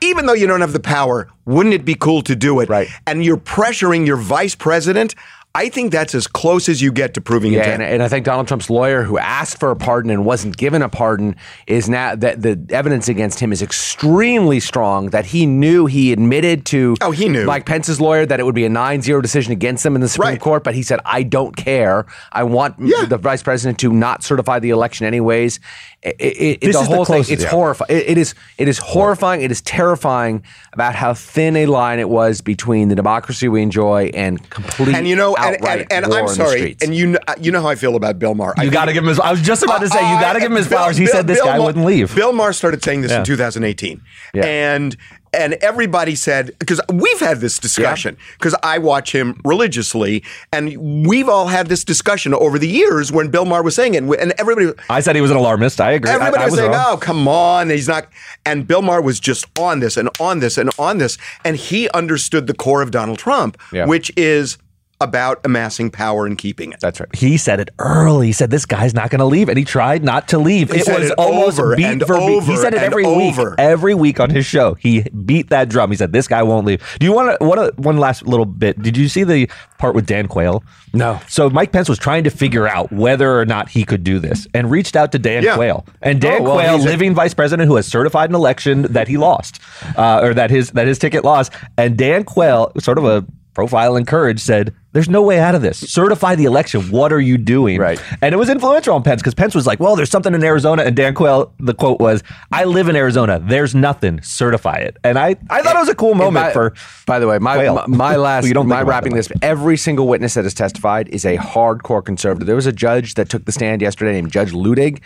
even 0.02 0.26
though 0.26 0.34
you 0.34 0.48
don't 0.48 0.62
have 0.62 0.74
the 0.74 0.80
power, 0.80 1.30
wouldn't 1.46 1.74
it 1.74 1.86
be 1.86 1.96
cool 1.96 2.22
to 2.24 2.36
do 2.36 2.60
it? 2.60 2.70
Right. 2.70 2.88
And 3.08 3.24
you're 3.24 3.38
pressuring 3.38 4.06
your 4.06 4.18
vice 4.18 4.56
president. 4.56 5.16
I 5.56 5.70
think 5.70 5.92
that's 5.94 6.14
as 6.14 6.28
close 6.28 6.68
as 6.68 6.82
you 6.82 6.92
get 6.92 7.14
to 7.14 7.22
proving 7.22 7.54
Yeah, 7.54 7.60
intent. 7.62 7.82
and, 7.84 7.94
and 7.94 8.04
I 8.04 8.10
think 8.10 8.26
Donald 8.26 8.48
Trump's 8.48 8.70
lawyer, 8.70 9.04
who 9.04 9.18
asked 9.18 9.58
for 9.60 9.72
a 9.72 9.76
pardon 9.76 10.12
and 10.12 10.26
wasn't 10.26 10.58
given 10.58 10.82
a 10.82 10.90
pardon, 10.90 11.36
is 11.66 11.88
now 11.90 12.14
that 12.16 12.42
the 12.42 12.60
evidence 12.70 13.08
against 13.08 13.40
him 13.40 13.54
is 13.54 13.62
extremely 13.62 14.60
strong. 14.60 15.10
That 15.12 15.26
he 15.28 15.46
knew 15.46 15.86
he 15.86 16.12
admitted 16.12 16.66
to. 16.68 16.98
Oh, 17.02 17.12
he 17.12 17.30
knew. 17.30 17.46
Mike 17.46 17.66
Pence's 17.66 18.02
lawyer 18.02 18.26
that 18.26 18.40
it 18.40 18.44
would 18.44 18.54
be 18.56 18.66
a 18.66 18.70
9-0 18.70 19.22
decision 19.22 19.54
against 19.54 19.86
him 19.86 19.96
in 19.96 20.02
the 20.02 20.10
Supreme 20.10 20.32
Right. 20.32 20.42
Court, 20.42 20.64
but 20.64 20.76
he 20.76 20.84
said, 20.84 21.00
"I 21.06 21.24
don't 21.24 21.56
care. 21.56 22.06
I 22.34 22.44
want 22.44 22.76
Yeah. 22.80 23.06
the 23.06 23.18
vice 23.18 23.42
president 23.42 23.80
to 23.80 23.94
not 23.94 24.24
certify 24.24 24.60
the 24.60 24.72
election 24.72 25.08
anyways." 25.08 25.60
It, 26.04 26.16
it, 26.20 26.62
This 26.62 26.76
the 26.76 26.82
is 26.82 26.88
the 26.88 26.96
whole 26.96 27.06
thing, 27.06 27.16
closest, 27.16 27.32
it's 27.32 27.44
yeah. 27.44 27.50
horrifying. 27.50 27.90
It, 27.98 28.10
it 28.10 28.18
is. 28.20 28.36
It 28.60 28.68
is 28.68 28.78
horrifying. 28.78 29.42
It 29.42 29.50
is 29.52 29.62
terrifying 29.62 30.44
about 30.74 30.94
how 30.94 31.14
thin 31.16 31.56
a 31.56 31.66
line 31.66 31.98
it 32.00 32.10
was 32.10 32.42
between 32.42 32.90
the 32.90 32.96
democracy 32.96 33.48
we 33.48 33.64
enjoy 33.64 34.12
and 34.14 34.48
complete. 34.52 34.94
and 34.96 35.08
you 35.08 35.16
know, 35.16 35.36
outright 35.54 35.88
and, 35.92 36.06
and 36.06 36.08
war 36.08 36.20
I'm 36.22 36.28
sorry, 36.28 36.76
and 36.82 36.96
you 36.96 37.08
know, 37.08 37.20
you 37.40 37.52
know 37.52 37.62
how 37.62 37.68
I 37.70 37.76
feel 37.76 37.96
about 37.96 38.18
Bill 38.20 38.36
Maher. 38.36 38.54
I 38.58 38.64
You 38.64 38.72
got 38.72 38.86
to 38.86 38.94
give 38.94 39.04
him 39.04 39.10
his. 39.10 39.20
I 39.20 39.32
was 39.32 39.42
just 39.42 39.64
about 39.64 39.80
to 39.82 39.88
say 39.90 40.00
you 40.14 40.20
got 40.20 40.34
to 40.34 40.40
give 40.40 40.52
him 40.52 40.58
his 40.58 40.68
Bill- 40.68 40.78
flowers. 40.80 40.98
He 40.98 41.06
Bill- 41.06 41.14
said 41.14 41.28
this 41.28 41.38
Bill 41.38 41.46
guy 41.46 41.58
Maher- 41.58 41.66
wouldn't 41.68 41.86
leave. 41.86 42.14
Bill 42.16 42.34
Maher 42.34 42.54
started 42.54 42.84
saying 42.84 43.02
this 43.02 43.12
Yeah. 43.12 43.20
in 43.20 43.26
2018, 43.26 44.02
Yeah. 44.34 44.46
and 44.46 44.96
and 45.34 45.56
everybody 45.56 46.16
said 46.16 46.52
because 46.60 46.80
we've 46.94 47.20
had 47.20 47.42
this 47.42 47.60
discussion 47.60 48.16
because 48.40 48.56
I 48.64 48.78
watch 48.78 49.12
him 49.14 49.42
religiously, 49.44 50.24
and 50.54 51.06
we've 51.06 51.28
all 51.28 51.48
had 51.48 51.68
this 51.68 51.84
discussion 51.84 52.34
over 52.34 52.58
the 52.58 52.70
years 52.70 53.12
when 53.12 53.28
Bill 53.30 53.44
Maher 53.44 53.62
was 53.62 53.76
saying 53.76 53.96
it, 53.96 54.04
and 54.04 54.14
and 54.16 54.34
everybody. 54.38 54.72
I 54.90 55.02
said 55.02 55.16
he 55.16 55.22
was 55.22 55.32
an 55.32 55.38
alarmist. 55.38 55.82
I 55.82 55.92
agree. 55.92 56.10
I- 56.12 56.16
Everybody 56.16 56.44
I 56.44 56.46
was, 56.46 56.56
saying, 56.56 56.72
wrong. 56.72 56.86
"Oh, 56.88 56.98
come 56.98 57.28
on, 57.28 57.70
he's 57.70 57.88
not." 57.90 58.08
And 58.46 58.66
Bill 58.66 58.82
Maher 58.82 59.02
was 59.02 59.20
just 59.20 59.46
on 59.60 59.82
this 59.82 59.98
and 59.98 60.10
on 60.22 60.40
this 60.40 60.58
and 60.58 60.70
on 60.80 61.00
this, 61.00 61.18
and 61.44 61.58
he 61.58 61.90
understood 61.90 62.48
the 62.48 62.54
core 62.54 62.82
of 62.82 62.92
Donald 62.92 63.18
Trump, 63.20 63.58
Yeah. 63.74 63.86
which 63.88 64.12
is 64.16 64.58
about 65.02 65.40
amassing 65.46 65.92
power 65.92 66.26
and 66.26 66.38
keeping 66.38 66.72
it. 66.72 66.80
That's 66.80 67.00
right. 67.00 67.14
He 67.14 67.36
said 67.38 67.60
it 67.60 67.70
early. 67.80 68.28
He 68.28 68.32
said 68.34 68.50
this 68.50 68.66
guy's 68.66 68.94
not 68.94 69.10
going 69.10 69.20
to 69.20 69.26
leave, 69.26 69.50
and 69.50 69.58
he 69.58 69.66
tried 69.66 70.04
not 70.04 70.28
to 70.30 70.38
leave. 70.38 70.72
He 70.72 70.80
it 70.80 70.88
was 70.88 71.10
it 71.10 71.16
almost 71.18 71.60
over 71.60 71.76
beat 71.76 71.86
and 71.86 72.02
for 72.04 72.18
beat. 72.18 72.44
He 72.44 72.56
said 72.56 72.74
it 72.74 72.82
every 72.82 73.04
over. 73.06 73.50
week, 73.52 73.56
every 73.60 73.94
week 73.94 74.20
on 74.22 74.30
his 74.30 74.46
show. 74.46 74.76
He 74.76 75.02
beat 75.10 75.50
that 75.50 75.68
drum. 75.70 75.92
He 75.92 75.98
said 75.98 76.14
this 76.14 76.28
guy 76.28 76.44
won't 76.44 76.66
leave. 76.66 76.82
Do 77.00 77.06
you 77.06 77.12
want 77.14 77.38
to? 77.40 77.46
What? 77.46 77.78
One 77.78 77.98
last 77.98 78.26
little 78.26 78.46
bit. 78.46 78.82
Did 78.82 78.96
you 78.96 79.10
see 79.10 79.24
the 79.26 79.50
part 79.78 79.96
with 79.96 80.06
Dan 80.06 80.28
Quayle? 80.28 80.64
No. 80.94 81.20
So 81.28 81.50
Mike 81.50 81.74
Pence 81.74 81.90
was 81.90 82.00
trying 82.00 82.24
to 82.24 82.30
figure 82.30 82.66
out 82.68 82.90
whether 82.92 83.38
or 83.38 83.46
not 83.46 83.68
he 83.70 83.84
could 83.84 84.04
do 84.04 84.18
this, 84.20 84.48
and 84.54 84.72
reached 84.72 84.96
out 84.96 85.12
to 85.12 85.20
Dan 85.20 85.44
Yeah. 85.44 85.56
Quayle. 85.56 85.86
And 86.02 86.22
Dan 86.22 86.40
Oh, 86.42 86.44
well, 86.44 86.54
Quayle, 86.56 86.76
he's 86.78 86.86
a- 86.86 86.90
living 86.90 87.14
vice 87.14 87.34
president, 87.34 87.68
who 87.68 87.76
has 87.76 87.86
certified 87.86 88.30
an 88.30 88.36
election 88.36 88.84
that 88.84 89.10
he 89.10 89.18
lost, 89.18 89.60
uh, 89.98 90.22
or 90.24 90.34
that 90.34 90.52
his 90.52 90.72
that 90.72 90.88
his 90.88 90.98
ticket 91.00 91.26
lost. 91.26 91.52
And 91.78 91.98
Dan 91.98 92.24
Quayle, 92.24 92.72
sort 92.80 92.98
of 92.98 93.04
a 93.04 93.26
profile 93.56 93.96
and 93.96 94.06
courage, 94.06 94.40
said. 94.40 94.76
There's 94.92 95.10
no 95.10 95.22
way 95.24 95.40
out 95.40 95.56
of 95.56 95.62
this. 95.62 95.78
Certify 95.92 96.36
the 96.36 96.46
election. 96.46 96.90
What 96.90 97.12
are 97.12 97.20
you 97.20 97.38
doing? 97.38 97.80
Right. 97.80 98.02
And 98.22 98.34
it 98.34 98.38
was 98.38 98.50
influential 98.50 98.96
on 98.96 99.04
Pence 99.04 99.22
because 99.22 99.34
Pence 99.34 99.54
was 99.54 99.68
like, 99.68 99.78
well, 99.78 99.98
there's 99.98 100.10
something 100.10 100.34
in 100.34 100.42
Arizona. 100.42 100.84
And 100.84 100.96
Dan 100.96 101.14
Quayle, 101.14 101.54
the 101.60 101.74
quote 101.74 102.00
was, 102.00 102.24
I 102.54 102.64
live 102.64 102.88
in 102.88 102.96
Arizona. 102.96 103.40
There's 103.44 103.76
nothing. 103.76 104.22
Certify 104.22 104.78
it. 104.78 104.96
And 105.04 105.20
I, 105.20 105.36
I 105.50 105.62
thought 105.62 105.76
it 105.76 105.80
was 105.80 105.90
a 105.90 105.96
cool 105.96 106.16
moment 106.16 106.46
by, 106.46 106.54
for. 106.54 106.74
By 107.06 107.20
the 107.20 107.28
way, 107.28 107.40
my 107.40 107.56
Quayle. 107.56 107.76
my, 107.88 107.88
my 107.88 108.16
last 108.16 108.50
don't 108.54 108.68
my 108.68 108.84
wrapping 108.84 109.16
this. 109.16 109.30
Every 109.42 109.76
single 109.76 110.08
witness 110.08 110.36
that 110.36 110.46
has 110.46 110.54
testified 110.54 111.10
is 111.10 111.26
a 111.26 111.38
hardcore 111.38 112.04
conservative. 112.04 112.46
There 112.46 112.56
was 112.56 112.68
a 112.68 112.72
judge 112.72 113.16
that 113.16 113.28
took 113.28 113.44
the 113.44 113.52
stand 113.52 113.82
yesterday 113.82 114.14
named 114.14 114.32
Judge 114.32 114.52
Luttig. 114.54 115.02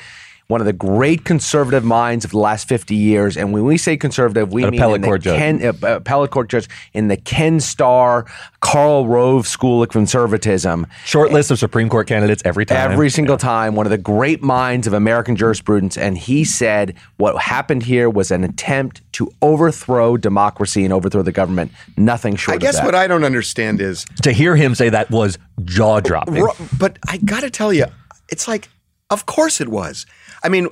One 0.49 0.61
of 0.61 0.65
the 0.65 0.73
great 0.73 1.25
conservative 1.25 1.83
minds 1.83 2.25
of 2.25 2.31
the 2.31 2.39
last 2.39 2.67
50 2.67 2.95
years. 2.95 3.37
And 3.37 3.53
when 3.53 3.65
we 3.65 3.77
say 3.77 3.95
conservative, 3.95 4.51
we 4.51 4.63
An 4.63 4.71
mean 4.71 4.79
appellate 4.79 4.95
in 4.95 5.01
the 5.01 5.07
court 5.07 5.21
judge. 5.21 5.37
Ken, 5.37 5.63
uh, 5.63 5.97
appellate 5.97 6.31
court 6.31 6.49
judge 6.49 6.67
in 6.91 7.07
the 7.07 7.17
Ken 7.17 7.59
Starr, 7.59 8.25
Karl 8.59 9.05
Rove 9.05 9.45
School 9.45 9.83
of 9.83 9.89
Conservatism. 9.89 10.87
Short 11.05 11.31
list 11.31 11.51
of 11.51 11.59
Supreme 11.59 11.87
Court 11.87 12.07
candidates 12.07 12.41
every 12.45 12.65
time. 12.65 12.91
Every 12.91 13.11
single 13.11 13.37
time, 13.37 13.75
one 13.75 13.85
of 13.85 13.91
the 13.91 13.99
great 13.99 14.41
minds 14.41 14.87
of 14.87 14.93
American 14.93 15.35
jurisprudence. 15.35 15.99
And 15.99 16.17
he 16.17 16.43
said 16.43 16.95
what 17.17 17.39
happened 17.39 17.83
here 17.83 18.09
was 18.09 18.31
an 18.31 18.43
attempt 18.43 19.03
to 19.13 19.31
overthrow 19.43 20.17
democracy 20.17 20.83
and 20.83 20.91
overthrow 20.91 21.21
the 21.21 21.31
government. 21.31 21.71
Nothing 21.95 22.35
short 22.35 22.55
of 22.55 22.61
that. 22.61 22.65
I 22.65 22.71
guess 22.71 22.77
that. 22.77 22.85
what 22.85 22.95
I 22.95 23.05
don't 23.05 23.23
understand 23.23 23.81
is, 23.81 24.03
to 24.23 24.31
hear 24.31 24.55
him 24.55 24.73
say 24.73 24.89
that 24.89 25.11
was 25.11 25.37
jaw 25.63 25.99
dropping. 25.99 26.47
But 26.79 26.97
I 27.07 27.17
got 27.17 27.41
to 27.41 27.51
tell 27.51 27.71
you, 27.71 27.85
it's 28.29 28.47
like, 28.47 28.67
of 29.09 29.25
course 29.25 29.59
it 29.61 29.69
was. 29.69 30.05
I 30.43 30.49
mean, 30.49 30.67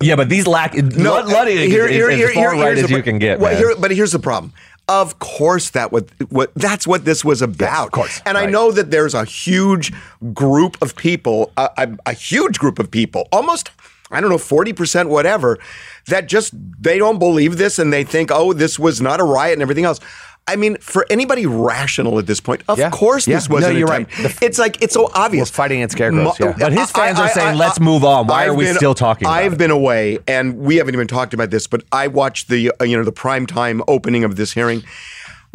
Yeah, 0.00 0.14
but 0.16 0.28
these 0.28 0.46
lack. 0.46 0.74
No, 0.74 1.22
Luttig 1.24 1.48
is, 1.56 1.70
here- 1.72 1.86
is 1.86 1.96
here- 1.96 2.28
as 2.28 2.34
far 2.34 2.54
here- 2.54 2.64
right 2.64 2.78
as 2.78 2.88
the 2.88 2.96
you 2.96 3.02
can 3.02 3.18
get. 3.18 3.40
well, 3.40 3.56
here- 3.56 3.74
but 3.78 3.90
here's 3.90 4.12
the 4.12 4.18
problem. 4.18 4.52
Of 4.88 5.18
course, 5.18 5.70
that 5.70 5.92
what 5.92 6.08
what 6.30 6.50
that's 6.54 6.86
what 6.86 7.04
this 7.04 7.22
was 7.24 7.42
about. 7.42 7.86
of 7.86 7.92
course, 7.92 8.22
and 8.24 8.38
I 8.38 8.46
know 8.46 8.70
that 8.72 8.90
there's 8.90 9.12
a 9.12 9.24
huge 9.24 9.92
group 10.32 10.78
of 10.80 10.96
people, 10.96 11.52
a, 11.58 11.68
a, 11.76 11.88
a 12.06 12.12
huge 12.14 12.58
group 12.58 12.78
of 12.78 12.90
people, 12.90 13.28
almost 13.32 13.70
I 14.10 14.22
don't 14.22 14.30
know, 14.30 14.38
forty 14.38 14.72
percent, 14.72 15.10
whatever, 15.10 15.58
that 16.06 16.26
just 16.28 16.54
they 16.80 16.96
don't 16.96 17.18
believe 17.18 17.58
this 17.58 17.78
and 17.78 17.92
they 17.92 18.02
think, 18.04 18.30
oh, 18.32 18.54
this 18.54 18.78
was 18.78 19.02
not 19.02 19.20
a 19.20 19.24
riot 19.24 19.52
and 19.54 19.60
everything 19.62 19.84
else. 19.84 20.00
I 20.48 20.56
mean, 20.56 20.76
for 20.78 21.06
anybody 21.10 21.44
rational 21.46 22.18
at 22.18 22.26
this 22.26 22.40
point, 22.40 22.62
of 22.68 22.78
Yeah. 22.78 22.90
course 22.90 23.28
Yeah. 23.28 23.36
this 23.36 23.48
was 23.48 23.62
No, 23.62 23.68
an 23.70 23.76
you're 23.76 23.92
attempt. 23.92 24.18
right. 24.18 24.42
It's 24.42 24.58
like 24.58 24.82
it's 24.82 24.94
so 24.94 25.10
obvious. 25.14 25.50
We're 25.50 25.54
fighting 25.54 25.78
against 25.80 25.92
scarecrows, 25.96 26.38
yeah. 26.40 26.54
But 26.58 26.72
his 26.72 26.90
fans 26.90 27.18
are 27.20 27.28
saying, 27.28 27.58
"Let's 27.58 27.78
move 27.78 28.02
on." 28.04 28.26
Why 28.26 28.46
are 28.46 28.50
I've 28.52 28.56
we 28.56 28.66
still 28.72 28.94
talking 28.94 29.26
about 29.26 29.34
I've 29.38 29.52
it? 29.52 29.58
been 29.58 29.70
away, 29.70 30.18
and 30.26 30.56
we 30.58 30.76
haven't 30.76 30.94
even 30.94 31.06
talked 31.06 31.34
about 31.34 31.50
this. 31.50 31.66
But 31.66 31.82
I 31.92 32.08
watched 32.08 32.48
the 32.48 32.72
uh, 32.80 32.84
you 32.84 32.96
know 32.96 33.04
the 33.04 33.12
prime 33.12 33.46
time 33.46 33.82
opening 33.86 34.24
of 34.24 34.36
this 34.36 34.52
hearing. 34.52 34.82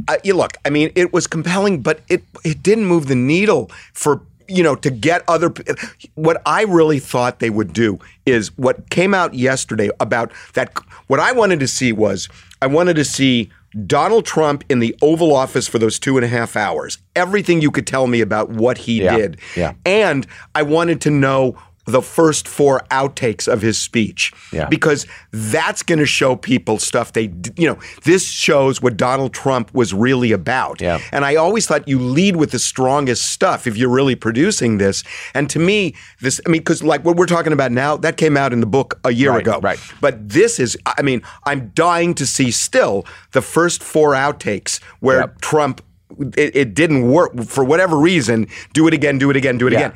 Uh, 0.07 0.17
you 0.23 0.33
look, 0.35 0.57
I 0.65 0.69
mean, 0.69 0.91
it 0.95 1.11
was 1.13 1.27
compelling, 1.27 1.81
but 1.81 2.01
it 2.07 2.23
it 2.43 2.61
didn't 2.63 2.85
move 2.85 3.07
the 3.07 3.15
needle 3.15 3.71
for 3.93 4.21
you 4.47 4.61
know 4.63 4.75
to 4.75 4.89
get 4.91 5.23
other. 5.27 5.51
What 6.15 6.41
I 6.45 6.63
really 6.63 6.99
thought 6.99 7.39
they 7.39 7.49
would 7.49 7.73
do 7.73 7.99
is 8.25 8.55
what 8.57 8.89
came 8.89 9.13
out 9.13 9.33
yesterday 9.33 9.89
about 9.99 10.31
that. 10.53 10.71
What 11.07 11.19
I 11.19 11.31
wanted 11.31 11.59
to 11.61 11.67
see 11.67 11.91
was 11.91 12.29
I 12.61 12.67
wanted 12.67 12.95
to 12.97 13.05
see. 13.05 13.49
Donald 13.87 14.25
Trump 14.25 14.63
in 14.69 14.79
the 14.79 14.95
Oval 15.01 15.35
Office 15.35 15.67
for 15.67 15.79
those 15.79 15.97
two 15.99 16.17
and 16.17 16.23
a 16.25 16.27
half 16.27 16.55
hours. 16.55 16.97
Everything 17.15 17.61
you 17.61 17.71
could 17.71 17.87
tell 17.87 18.07
me 18.07 18.21
about 18.21 18.49
what 18.49 18.77
he 18.77 19.01
Yeah, 19.03 19.17
did. 19.17 19.37
yeah. 19.55 19.73
And 19.85 20.27
I 20.53 20.61
wanted 20.63 21.01
to 21.01 21.09
know 21.09 21.57
the 21.85 22.01
first 22.01 22.47
four 22.47 22.81
outtakes 22.91 23.47
of 23.51 23.61
his 23.61 23.77
speech. 23.77 24.31
Yeah. 24.51 24.67
Because 24.69 25.05
that's 25.31 25.83
going 25.83 25.99
to 25.99 26.05
show 26.05 26.35
people 26.35 26.79
stuff 26.79 27.13
they, 27.13 27.31
you 27.57 27.67
know, 27.67 27.77
this 28.03 28.29
shows 28.31 28.81
what 28.81 28.95
Donald 28.97 29.33
Trump 29.33 29.73
was 29.73 29.93
really 29.93 30.31
about. 30.31 30.79
Yeah. 30.81 30.99
And 31.11 31.25
I 31.25 31.35
always 31.35 31.67
thought 31.67 31.87
you 31.87 31.99
lead 31.99 32.35
with 32.37 32.51
the 32.51 32.59
strongest 32.59 33.31
stuff 33.31 33.67
if 33.67 33.75
you're 33.77 33.89
really 33.89 34.15
producing 34.15 34.77
this. 34.77 35.03
And 35.33 35.49
to 35.49 35.59
me, 35.59 35.93
this, 36.21 36.39
I 36.45 36.49
mean, 36.49 36.61
because 36.61 36.83
like 36.83 37.03
what 37.03 37.17
we're 37.17 37.25
talking 37.25 37.53
about 37.53 37.71
now, 37.71 37.97
that 37.97 38.15
came 38.17 38.37
out 38.37 38.53
in 38.53 38.59
the 38.61 38.65
book 38.65 38.99
a 39.03 39.11
year 39.11 39.31
Right, 39.31 39.41
ago. 39.41 39.59
right. 39.61 39.79
But 39.99 40.29
this 40.29 40.59
is, 40.59 40.77
I 40.85 41.01
mean, 41.01 41.21
I'm 41.45 41.69
dying 41.75 42.13
to 42.15 42.25
see 42.25 42.51
still 42.51 43.05
the 43.31 43.41
first 43.41 43.83
four 43.83 44.11
outtakes 44.13 44.81
where 44.99 45.19
Yep. 45.19 45.41
Trump, 45.41 45.81
it, 46.37 46.55
it 46.55 46.73
didn't 46.75 47.09
work 47.11 47.43
for 47.43 47.63
whatever 47.63 47.97
reason. 47.97 48.47
Do 48.73 48.87
it 48.87 48.93
again, 48.93 49.17
do 49.17 49.29
it 49.29 49.35
again, 49.35 49.57
do 49.57 49.67
it 49.67 49.73
Yeah. 49.73 49.79
again. 49.79 49.93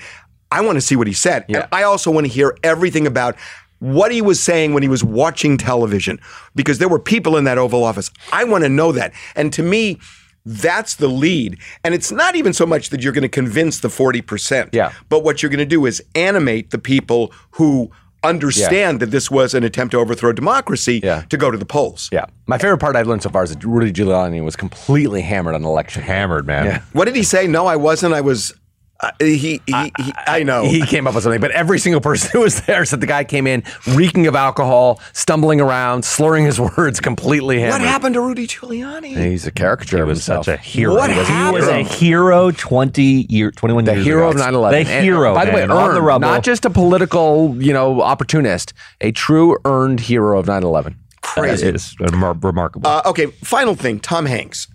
I 0.51 0.62
want 0.62 0.75
to 0.77 0.81
see 0.81 0.95
what 0.95 1.07
he 1.07 1.13
said. 1.13 1.45
Yeah. 1.47 1.62
And 1.62 1.67
I 1.71 1.83
also 1.83 2.10
want 2.12 2.25
to 2.25 2.31
hear 2.31 2.57
everything 2.63 3.05
about 3.07 3.36
what 3.79 4.12
he 4.12 4.21
was 4.21 4.41
saying 4.41 4.73
when 4.73 4.81
he 4.83 4.89
was 4.89 5.03
watching 5.03 5.57
television 5.57 6.19
because 6.55 6.79
there 6.79 6.89
were 6.89 6.99
people 6.99 7.38
in 7.38 7.43
that 7.43 7.57
Oval 7.57 7.83
Office. 7.83 8.10
I 8.33 8.43
want 8.43 8.63
to 8.63 8.69
know 8.69 8.91
that. 8.93 9.13
And 9.36 9.53
to 9.53 9.62
me, 9.62 9.99
that's 10.45 10.95
the 10.95 11.07
lead. 11.10 11.57
And 11.83 11.93
it's 11.93 12.12
not 12.12 12.36
even 12.36 12.53
so 12.53 12.65
much 12.65 12.89
that 12.89 13.03
you're 13.03 13.13
going 13.13 13.21
to 13.23 13.27
convince 13.29 13.81
the 13.81 13.89
40%. 13.89 14.69
Yeah. 14.73 14.93
But 15.10 15.23
what 15.23 15.43
you're 15.43 15.49
going 15.49 15.60
to 15.60 15.65
do 15.65 15.86
is 15.86 16.01
animate 16.15 16.71
the 16.71 16.79
people 16.79 17.31
who 17.51 17.91
understand 18.23 18.99
that 18.99 19.12
this 19.12 19.29
was 19.29 19.53
an 19.53 19.63
attempt 19.63 19.91
to 19.91 19.97
overthrow 19.99 20.31
democracy 20.33 20.99
Yeah. 21.03 21.23
to 21.29 21.38
go 21.38 21.51
to 21.51 21.57
the 21.57 21.65
polls. 21.65 22.10
yeah. 22.12 22.25
My 22.47 22.57
favorite 22.57 22.79
part 22.79 22.95
I've 22.95 23.07
learned 23.07 23.23
so 23.23 23.29
far 23.29 23.43
is 23.43 23.51
that 23.53 23.63
Rudy 23.63 23.91
Giuliani 23.93 24.43
was 24.43 24.55
completely 24.55 25.21
hammered 25.21 25.53
on 25.53 25.63
election. 25.65 26.01
hammered, 26.01 26.47
man. 26.47 26.65
Yeah. 26.65 26.81
What 26.93 27.05
did 27.05 27.15
he 27.15 27.23
say? 27.23 27.45
No, 27.47 27.67
I 27.67 27.75
wasn't. 27.75 28.13
I 28.13 28.21
was. 28.21 28.53
Uh, 28.99 29.12
he, 29.19 29.38
he, 29.38 29.62
he, 29.67 30.13
I 30.25 30.41
know. 30.41 30.63
He 30.63 30.83
came 30.83 31.05
up 31.05 31.13
with 31.13 31.23
something, 31.23 31.39
but 31.39 31.51
every 31.51 31.77
single 31.77 32.01
person 32.01 32.31
who 32.33 32.39
was 32.39 32.62
there 32.62 32.83
said 32.83 32.99
the 32.99 33.05
guy 33.05 33.23
came 33.23 33.45
in 33.45 33.63
reeking 33.93 34.25
of 34.25 34.36
alcohol, 34.36 34.99
stumbling 35.13 35.62
around, 35.62 36.03
slurring 36.03 36.45
his 36.45 36.60
words, 36.77 36.99
completely 36.99 37.60
hammered. 37.60 37.73
what 37.81 37.81
happened 37.88 38.15
to 38.15 38.21
Rudy 38.21 38.47
Giuliani? 38.47 39.15
He's 39.15 39.45
a 39.45 39.51
caricature 39.51 39.97
He 39.97 40.01
of 40.01 40.07
was 40.07 40.17
himself. 40.17 40.45
such 40.45 40.55
a 40.55 40.57
hero. 40.62 40.95
What 40.95 41.12
he 41.12 41.17
was, 41.19 41.27
he 41.27 41.51
was 41.51 41.67
a 41.67 41.83
hero 41.83 42.49
20 42.49 43.27
year, 43.29 43.51
21 43.51 43.86
the 43.86 43.93
years 43.93 44.05
hero 44.05 44.29
ago. 44.31 44.39
of 44.39 44.53
9/11. 44.53 44.71
The 44.71 44.77
And, 44.91 45.05
hero, 45.05 45.33
by 45.36 45.45
the 45.45 45.51
way, 45.51 45.57
man, 45.62 45.71
on 45.71 45.89
the 45.89 45.95
earned, 45.97 46.05
rubble. 46.05 46.27
not 46.27 46.43
just 46.43 46.65
a 46.65 46.69
political, 46.71 47.55
you 47.62 47.73
know, 47.73 48.01
opportunist, 48.01 48.73
a 49.01 49.12
true 49.12 49.57
earned 49.63 49.99
hero 49.99 50.39
of 50.39 50.47
9/11. 50.47 50.95
Crazy. 51.21 51.67
It 51.67 51.75
is 51.75 51.95
remarkable. 51.99 52.88
Uh, 52.89 53.01
okay, 53.05 53.27
final 53.43 53.75
thing 53.75 53.99
Tom 53.99 54.25
Hanks. 54.25 54.67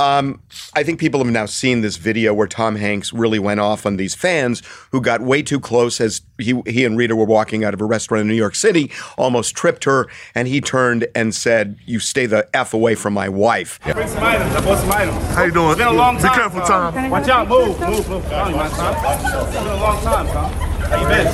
Um, 0.00 0.40
I 0.72 0.82
think 0.82 0.98
people 0.98 1.22
have 1.22 1.30
now 1.30 1.44
seen 1.44 1.82
this 1.82 1.98
video 1.98 2.32
where 2.32 2.46
Tom 2.46 2.76
Hanks 2.76 3.12
really 3.12 3.38
went 3.38 3.60
off 3.60 3.84
on 3.84 3.98
these 3.98 4.14
fans 4.14 4.62
who 4.92 5.02
got 5.02 5.20
way 5.20 5.42
too 5.42 5.60
close 5.60 6.00
as 6.00 6.22
he, 6.38 6.62
he 6.66 6.86
and 6.86 6.96
Rita 6.96 7.14
were 7.14 7.26
walking 7.26 7.64
out 7.64 7.74
of 7.74 7.82
a 7.82 7.84
restaurant 7.84 8.22
in 8.22 8.28
New 8.28 8.34
York 8.34 8.54
City, 8.54 8.90
almost 9.18 9.54
tripped 9.54 9.84
her, 9.84 10.08
and 10.34 10.48
he 10.48 10.62
turned 10.62 11.06
and 11.14 11.34
said, 11.34 11.76
You 11.84 11.98
stay 11.98 12.24
the 12.24 12.48
F 12.56 12.72
away 12.72 12.94
from 12.94 13.12
my 13.12 13.28
wife. 13.28 13.78
Bring 13.82 14.08
some 14.08 14.24
items. 14.24 14.54
I 14.54 14.64
bought 14.64 14.78
some 14.78 14.90
items. 14.90 15.34
How 15.34 15.44
you 15.44 15.52
doing? 15.52 15.68
It's 15.72 15.78
been 15.78 15.88
a 15.88 15.92
long 15.92 16.16
Be 16.16 16.22
careful, 16.22 16.62
Tom. 16.62 17.10
Watch 17.10 17.28
out. 17.28 17.46
Move, 17.46 17.78
move, 17.78 18.08
move. 18.08 18.24
I 18.32 18.48
don't 18.48 18.56
mind, 18.56 18.72
Tom. 18.72 18.96
It's 18.96 19.54
been 19.54 19.66
a 19.66 19.76
long 19.76 20.02
time, 20.02 20.26
Tom. 20.28 20.50
How 20.50 21.00
you 21.02 21.08
been? 21.08 21.26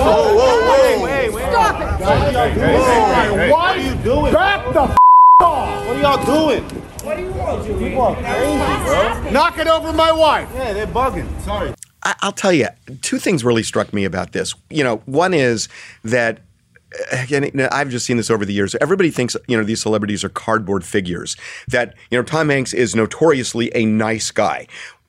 Whoa, 0.00 0.36
whoa, 0.36 0.56
whoa. 0.62 1.04
Wait, 1.04 1.28
wait, 1.28 1.34
wait. 1.34 1.50
Stop 1.50 1.80
it. 1.82 2.00
What 2.00 2.16
are 2.16 2.32
y'all 2.32 3.36
doing? 3.36 3.50
What 3.50 3.76
are 3.76 3.78
you 3.78 3.94
doing? 4.02 4.32
Back 4.32 4.72
the 4.72 4.82
f- 4.84 4.96
off. 5.42 5.86
What 5.86 5.96
are 5.96 6.00
y'all 6.00 6.24
doing? 6.24 6.86
What 7.02 7.16
do 7.16 7.22
you 7.24 7.30
want, 7.32 7.64
People 7.66 8.02
are 8.02 8.14
crazy, 8.16 9.22
bro. 9.22 9.30
Knock 9.30 9.58
it 9.58 9.66
over 9.66 9.92
my 9.92 10.12
wife. 10.12 10.48
Yeah, 10.54 10.72
they're 10.72 10.86
bugging. 10.86 11.28
Sorry. 11.40 11.72
I, 12.02 12.14
I'll 12.20 12.32
tell 12.32 12.52
you, 12.52 12.68
two 13.02 13.18
things 13.18 13.44
really 13.44 13.62
struck 13.62 13.92
me 13.92 14.04
about 14.04 14.32
this. 14.32 14.54
You 14.68 14.84
know, 14.84 14.96
one 15.06 15.32
is 15.34 15.68
that. 16.04 16.40
uh, 17.12 17.16
Again, 17.22 17.50
I've 17.72 17.88
just 17.90 18.04
seen 18.06 18.16
this 18.16 18.30
over 18.30 18.44
the 18.44 18.52
years. 18.52 18.74
Everybody 18.80 19.10
thinks 19.10 19.36
you 19.48 19.56
know 19.56 19.64
these 19.64 19.80
celebrities 19.82 20.24
are 20.24 20.28
cardboard 20.28 20.84
figures. 20.84 21.36
That 21.68 21.94
you 22.10 22.18
know 22.18 22.22
Tom 22.24 22.48
Hanks 22.48 22.72
is 22.74 22.94
notoriously 22.94 23.70
a 23.74 23.84
nice 23.86 24.30
guy. 24.30 24.66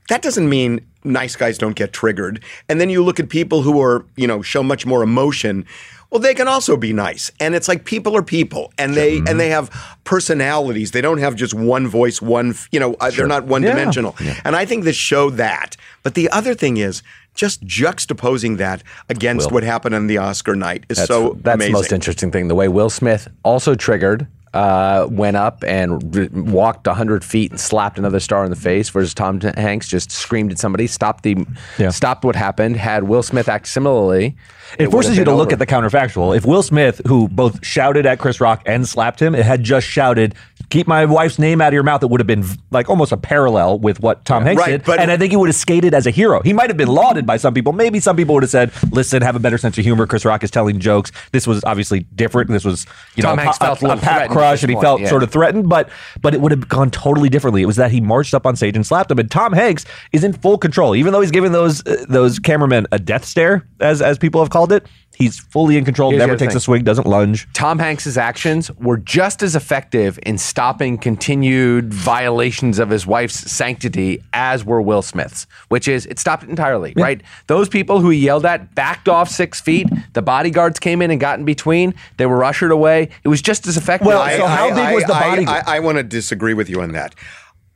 That 0.10 0.22
doesn't 0.22 0.48
mean 0.50 0.86
nice 1.04 1.36
guys 1.36 1.58
don't 1.58 1.76
get 1.76 1.94
triggered. 1.94 2.44
And 2.70 2.80
then 2.82 2.90
you 2.90 3.04
look 3.04 3.20
at 3.20 3.30
people 3.30 3.62
who 3.64 3.82
are 3.82 4.06
you 4.16 4.28
know 4.28 4.42
show 4.42 4.64
much 4.64 4.86
more 4.86 5.02
emotion. 5.04 5.66
Well, 6.12 6.20
they 6.20 6.34
can 6.36 6.48
also 6.48 6.76
be 6.78 6.94
nice. 6.94 7.32
And 7.40 7.56
it's 7.56 7.68
like 7.68 7.86
people 7.86 8.16
are 8.18 8.22
people, 8.24 8.72
and 8.78 8.94
they 8.94 9.18
and 9.18 9.40
they 9.40 9.50
have 9.50 9.70
personalities. 10.04 10.92
They 10.92 11.02
don't 11.02 11.20
have 11.20 11.36
just 11.36 11.54
one 11.54 11.88
voice, 11.88 12.22
one 12.22 12.54
you 12.72 12.80
know. 12.80 12.96
Uh, 13.00 13.10
they're 13.12 13.28
not 13.28 13.46
one 13.46 13.62
dimensional. 13.64 14.16
And 14.46 14.56
I 14.56 14.66
think 14.66 14.84
this 14.84 14.96
showed 14.96 15.38
that. 15.38 15.78
But 16.04 16.14
the 16.16 16.30
other 16.30 16.54
thing 16.54 16.78
is. 16.78 17.02
Just 17.34 17.64
juxtaposing 17.66 18.58
that 18.58 18.84
against 19.08 19.48
Will. 19.48 19.54
what 19.54 19.64
happened 19.64 19.96
on 19.96 20.08
the 20.08 20.18
Oscar 20.18 20.54
night 20.54 20.84
is 20.90 20.98
That's, 20.98 21.08
so 21.08 21.38
that's 21.42 21.56
amazing. 21.56 21.72
the 21.72 21.78
most 21.80 21.92
interesting 21.94 22.30
thing. 22.30 22.50
The 22.50 22.56
way 22.56 22.68
Will 22.68 22.90
Smith 22.90 23.30
also 23.46 23.74
triggered, 23.74 24.28
uh, 24.54 25.08
went 25.10 25.38
up 25.38 25.64
and 25.66 26.14
r- 26.14 26.28
walked 26.34 26.88
100 26.88 27.24
feet 27.24 27.52
and 27.52 27.58
slapped 27.58 27.98
another 27.98 28.20
star 28.20 28.44
in 28.44 28.50
the 28.50 28.58
face, 28.58 28.90
versus 28.90 29.14
Tom 29.14 29.40
Hanks 29.40 29.88
just 29.88 30.12
screamed 30.12 30.52
at 30.52 30.60
somebody, 30.60 30.88
stopped 30.88 31.24
the, 31.24 31.38
Yeah. 31.78 31.92
stopped 31.92 32.26
what 32.26 32.36
happened. 32.36 32.76
Had 32.76 33.06
Will 33.06 33.24
Smith 33.24 33.48
act 33.48 33.66
similarly, 33.70 34.36
It, 34.78 34.88
would 34.88 34.92
forces 34.92 35.18
you 35.18 35.24
to 35.24 35.32
been 35.32 35.38
look 35.38 35.52
at 35.52 35.60
the 35.60 35.66
counterfactual. 35.66 36.36
If 36.36 36.46
Will 36.46 36.64
Smith, 36.64 37.02
who 37.08 37.28
both 37.28 37.66
shouted 37.66 38.06
at 38.06 38.20
Chris 38.20 38.40
Rock 38.40 38.62
and 38.66 38.88
slapped 38.88 39.22
him, 39.22 39.36
it 39.36 39.46
had 39.46 39.64
just 39.64 39.88
shouted, 39.88 40.36
"Keep 40.70 40.88
my 40.88 41.06
wife's 41.06 41.40
name 41.40 41.62
out 41.62 41.70
of 41.70 41.74
your 41.74 41.84
mouth," 41.84 42.04
it 42.04 42.10
would 42.10 42.20
have 42.20 42.28
been 42.28 42.46
like 42.72 42.90
almost 42.90 43.12
a 43.12 43.18
parallel 43.18 43.80
with 43.80 44.00
what 44.00 44.24
Tom 44.26 44.44
Hanks 44.44 44.60
Right, 44.60 44.72
did. 44.72 44.84
but- 44.84 45.00
and 45.00 45.12
I 45.12 45.18
think 45.18 45.32
he 45.32 45.38
would 45.38 45.50
have 45.50 45.56
skated 45.56 45.94
as 45.94 46.08
a 46.08 46.12
hero. 46.12 46.42
He 46.44 46.54
might 46.54 46.70
have 46.70 46.78
been 46.78 46.88
lauded 46.88 47.26
by 47.26 47.38
some 47.38 47.54
people. 47.54 47.74
Maybe 47.74 48.00
some 48.00 48.16
people 48.16 48.36
would 48.36 48.44
have 48.44 48.50
said, 48.50 48.72
"Listen, 48.92 49.22
have 49.22 49.36
a 49.36 49.40
better 49.40 49.58
sense 49.58 49.78
of 49.78 49.84
humor." 49.84 50.06
Chris 50.08 50.26
Rock 50.26 50.44
is 50.44 50.52
telling 50.52 50.80
jokes. 50.80 51.12
This 51.32 51.46
was 51.48 51.64
obviously 51.64 52.06
different. 52.16 52.50
This 52.50 52.64
was 52.66 52.86
you 53.16 53.24
Tom 53.24 53.38
know 53.38 53.44
Hanks 53.44 53.58
a, 53.58 53.66
felt 53.66 53.82
a 53.82 53.86
a, 53.86 53.88
a 53.88 53.90
little 53.90 54.04
pat 54.04 54.30
crush, 54.30 54.64
and 54.64 54.70
he 54.70 54.76
point, 54.76 54.84
felt 54.86 55.02
yeah. 55.02 55.10
sort 55.10 55.24
of 55.24 55.32
threatened. 55.32 55.68
But 55.70 55.90
but 56.22 56.34
it 56.34 56.42
would 56.42 56.52
have 56.52 56.68
gone 56.70 56.92
totally 56.92 57.30
differently. 57.30 57.62
It 57.62 57.66
was 57.66 57.76
that 57.78 57.92
he 57.92 58.02
marched 58.02 58.34
up 58.34 58.46
on 58.46 58.56
stage 58.56 58.76
and 58.76 58.86
slapped 58.86 59.12
him. 59.12 59.20
And 59.20 59.30
Tom 59.30 59.54
Hanks 59.54 59.86
is 60.12 60.24
in 60.24 60.34
full 60.34 60.58
control, 60.58 60.96
even 60.96 61.14
though 61.14 61.22
he's 61.22 61.32
giving 61.32 61.52
those 61.52 61.86
uh, 61.86 62.06
those 62.08 62.40
cameramen 62.40 62.88
a 62.92 63.00
death 63.00 63.26
stare, 63.26 63.66
as 63.80 64.02
as 64.02 64.18
people 64.18 64.42
have 64.42 64.50
called 64.50 64.61
it. 64.70 64.86
He's 65.16 65.40
fully 65.40 65.78
in 65.78 65.86
control. 65.86 66.10
Here's 66.12 66.20
never 66.20 66.36
takes 66.38 66.54
thing. 66.54 66.58
a 66.58 66.62
swing. 66.62 66.84
Doesn't 66.84 67.06
lunge. 67.06 67.48
Tom 67.54 67.78
Hanks's 67.80 68.18
actions 68.18 68.72
were 68.78 68.98
just 68.98 69.44
as 69.44 69.56
effective 69.56 70.18
in 70.24 70.38
stopping 70.38 70.98
continued 70.98 71.94
violations 71.94 72.80
of 72.80 72.90
his 72.90 73.06
wife's 73.06 73.52
sanctity 73.52 74.24
as 74.34 74.66
were 74.66 74.82
Will 74.82 75.02
Smith's, 75.02 75.48
which 75.70 75.88
is 75.88 76.06
it 76.08 76.18
stopped 76.20 76.44
it 76.44 76.50
entirely, 76.50 76.94
right? 76.98 77.22
Those 77.48 77.70
people 77.70 78.00
who 78.00 78.10
he 78.10 78.20
yelled 78.20 78.46
at 78.46 78.74
backed 78.74 79.08
off 79.10 79.30
six 79.30 79.62
feet. 79.62 79.88
The 80.14 80.22
bodyguards 80.22 80.80
came 80.80 81.02
in 81.02 81.12
and 81.12 81.20
got 81.20 81.40
in 81.40 81.46
between. 81.46 81.94
They 82.18 82.26
were 82.26 82.44
ushered 82.44 82.72
away. 82.72 83.10
It 83.24 83.28
was 83.28 83.42
just 83.42 83.68
as 83.68 83.78
effective. 83.78 84.08
Well, 84.08 84.22
I- 84.22 84.38
so 84.38 84.48
how 84.48 84.70
I- 84.70 84.74
big 84.74 84.96
was 84.96 85.04
the 85.06 85.14
I- 85.16 85.22
body? 85.22 85.46
I, 85.46 85.78
I, 85.78 85.80
want 85.80 85.98
to 85.98 86.04
disagree 86.04 86.54
with 86.54 86.70
you 86.70 86.82
on 86.82 86.92
that. 86.94 87.16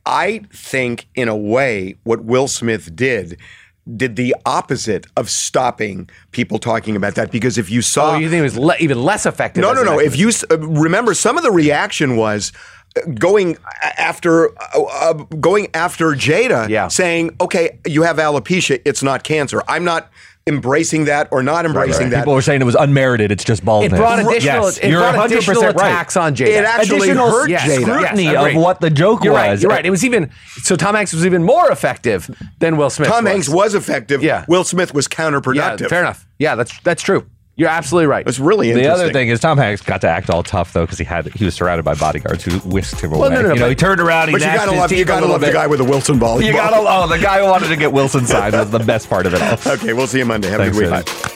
I 0.04 0.42
think, 0.52 1.08
in 1.14 1.28
a 1.28 1.36
way, 1.36 1.96
what 2.04 2.24
Will 2.24 2.46
Smith 2.48 2.94
did 2.94 3.38
did 3.94 4.16
the 4.16 4.34
opposite 4.44 5.06
of 5.16 5.30
stopping 5.30 6.08
people 6.32 6.58
talking 6.58 6.96
about 6.96 7.14
that. 7.14 7.30
Because 7.30 7.56
if 7.58 7.70
you 7.70 7.82
saw, 7.82 8.14
oh, 8.14 8.16
you 8.18 8.28
think 8.28 8.40
it 8.40 8.42
was 8.42 8.58
le- 8.58 8.76
even 8.80 9.02
less 9.02 9.26
effective? 9.26 9.62
no, 9.62 9.72
no, 9.72 9.82
no. 9.84 10.00
If 10.00 10.16
you 10.16 10.28
s- 10.28 10.44
uh, 10.50 10.58
remember, 10.58 11.14
some 11.14 11.36
of 11.36 11.44
the 11.44 11.52
reaction 11.52 12.16
was 12.16 12.52
uh, 12.96 13.02
going 13.18 13.56
after 13.96 14.50
uh, 14.74 14.82
uh, 14.82 15.12
going 15.40 15.68
after 15.74 16.06
Jada, 16.12 16.68
Yeah. 16.68 16.88
saying, 16.88 17.36
"Okay, 17.40 17.78
you 17.86 18.02
have 18.02 18.16
alopecia; 18.16 18.80
it's 18.84 19.02
not 19.02 19.22
cancer." 19.22 19.62
I'm 19.68 19.84
not 19.84 20.10
embracing 20.46 21.06
that 21.06 21.28
or 21.32 21.42
not 21.42 21.66
embracing 21.66 22.10
that. 22.10 22.20
People 22.20 22.34
were 22.34 22.42
saying 22.42 22.60
it 22.60 22.64
was 22.64 22.76
unmerited. 22.76 23.32
It's 23.32 23.42
just 23.42 23.62
it 23.62 23.64
baldness. 23.64 23.98
brought 23.98 24.20
additional, 24.20 24.64
Yes, 24.66 24.78
it 24.78 24.90
you're 24.90 25.00
brought 25.00 25.14
100% 25.16 25.24
additional 25.26 25.62
right. 25.62 25.74
attacks 25.74 26.16
on 26.16 26.36
Jada. 26.36 26.46
It 26.46 26.64
actually 26.64 26.96
Additional 27.10 27.30
hurt 27.30 27.50
Yes, 27.50 27.68
Jada. 27.68 27.82
scrutiny 27.82 28.24
Yes, 28.24 28.54
of 28.54 28.62
what 28.62 28.80
the 28.80 28.90
joke 28.90 29.24
You're 29.24 29.34
right. 29.34 29.50
was. 29.50 29.62
You're 29.62 29.70
right. 29.72 29.84
It 29.84 29.90
was 29.90 30.04
even 30.04 30.30
so. 30.62 30.76
Tom 30.76 30.94
Hanks 30.94 31.12
was 31.12 31.26
even 31.26 31.42
more 31.42 31.70
effective 31.70 32.30
than 32.60 32.76
Will 32.76 32.90
Smith. 32.90 33.08
Tom 33.08 33.24
was. 33.24 33.32
Hanks 33.32 33.48
was 33.48 33.74
effective. 33.74 34.22
Yeah. 34.22 34.44
Will 34.46 34.64
Smith 34.64 34.94
was 34.94 35.08
counterproductive. 35.08 35.80
Yeah, 35.80 35.88
fair 35.88 36.00
enough. 36.00 36.26
Yeah, 36.38 36.54
that's 36.54 36.78
that's 36.80 37.02
true. 37.02 37.26
You're 37.58 37.70
absolutely 37.70 38.06
right. 38.08 38.26
It's 38.28 38.38
really 38.38 38.70
The 38.70 38.80
interesting. 38.80 39.04
other 39.04 39.12
thing 39.14 39.28
is 39.28 39.40
Tom 39.40 39.56
Hanks 39.56 39.80
got 39.80 40.02
to 40.02 40.08
act 40.08 40.28
all 40.28 40.42
tough 40.42 40.74
though 40.74 40.84
because 40.84 40.98
he 40.98 41.04
had 41.04 41.26
he 41.34 41.44
was 41.46 41.54
surrounded 41.54 41.84
by 41.84 41.94
bodyguards 41.94 42.44
who 42.44 42.58
whisked 42.68 43.00
him 43.00 43.12
away. 43.14 43.30
no, 43.30 43.34
no, 43.36 43.40
no, 43.42 43.48
you 43.48 43.54
know, 43.54 43.60
but- 43.64 43.68
he 43.70 43.74
turned 43.74 44.00
around. 44.00 44.28
He 44.28 44.32
but 44.32 44.40
you 44.42 44.46
gnashed 44.46 44.58
gotta 44.58 44.72
his 44.72 44.80
love 44.80 44.90
you 44.92 44.96
teeth 44.98 45.04
a 45.04 45.08
gotta 45.08 45.20
little 45.22 45.32
love 45.32 45.40
the 45.40 45.46
bit. 45.46 45.52
guy 45.54 45.66
with 45.66 45.78
the 45.78 45.84
Wilson 45.86 46.18
ball. 46.18 46.42
You 46.42 46.52
gotta 46.52 46.76
oh 46.78 47.08
the 47.08 47.18
guy 47.18 47.38
who 47.40 47.46
wanted 47.46 47.68
to 47.68 47.76
get 47.76 47.92
Wilson 47.92 48.26
signed 48.26 48.52
was 48.54 48.70
the 48.70 48.78
best 48.80 49.08
part 49.08 49.24
of 49.24 49.32
it 49.34 49.40
all. 49.40 49.72
Okay, 49.74 49.94
we'll 49.94 50.06
see 50.06 50.18
you 50.18 50.26
Monday. 50.26 50.48
Have 50.50 50.60
a 50.60 50.64
Thanks, 50.70 50.78
good 50.78 50.90
week. 50.90 51.08
Eddie. 51.30 51.35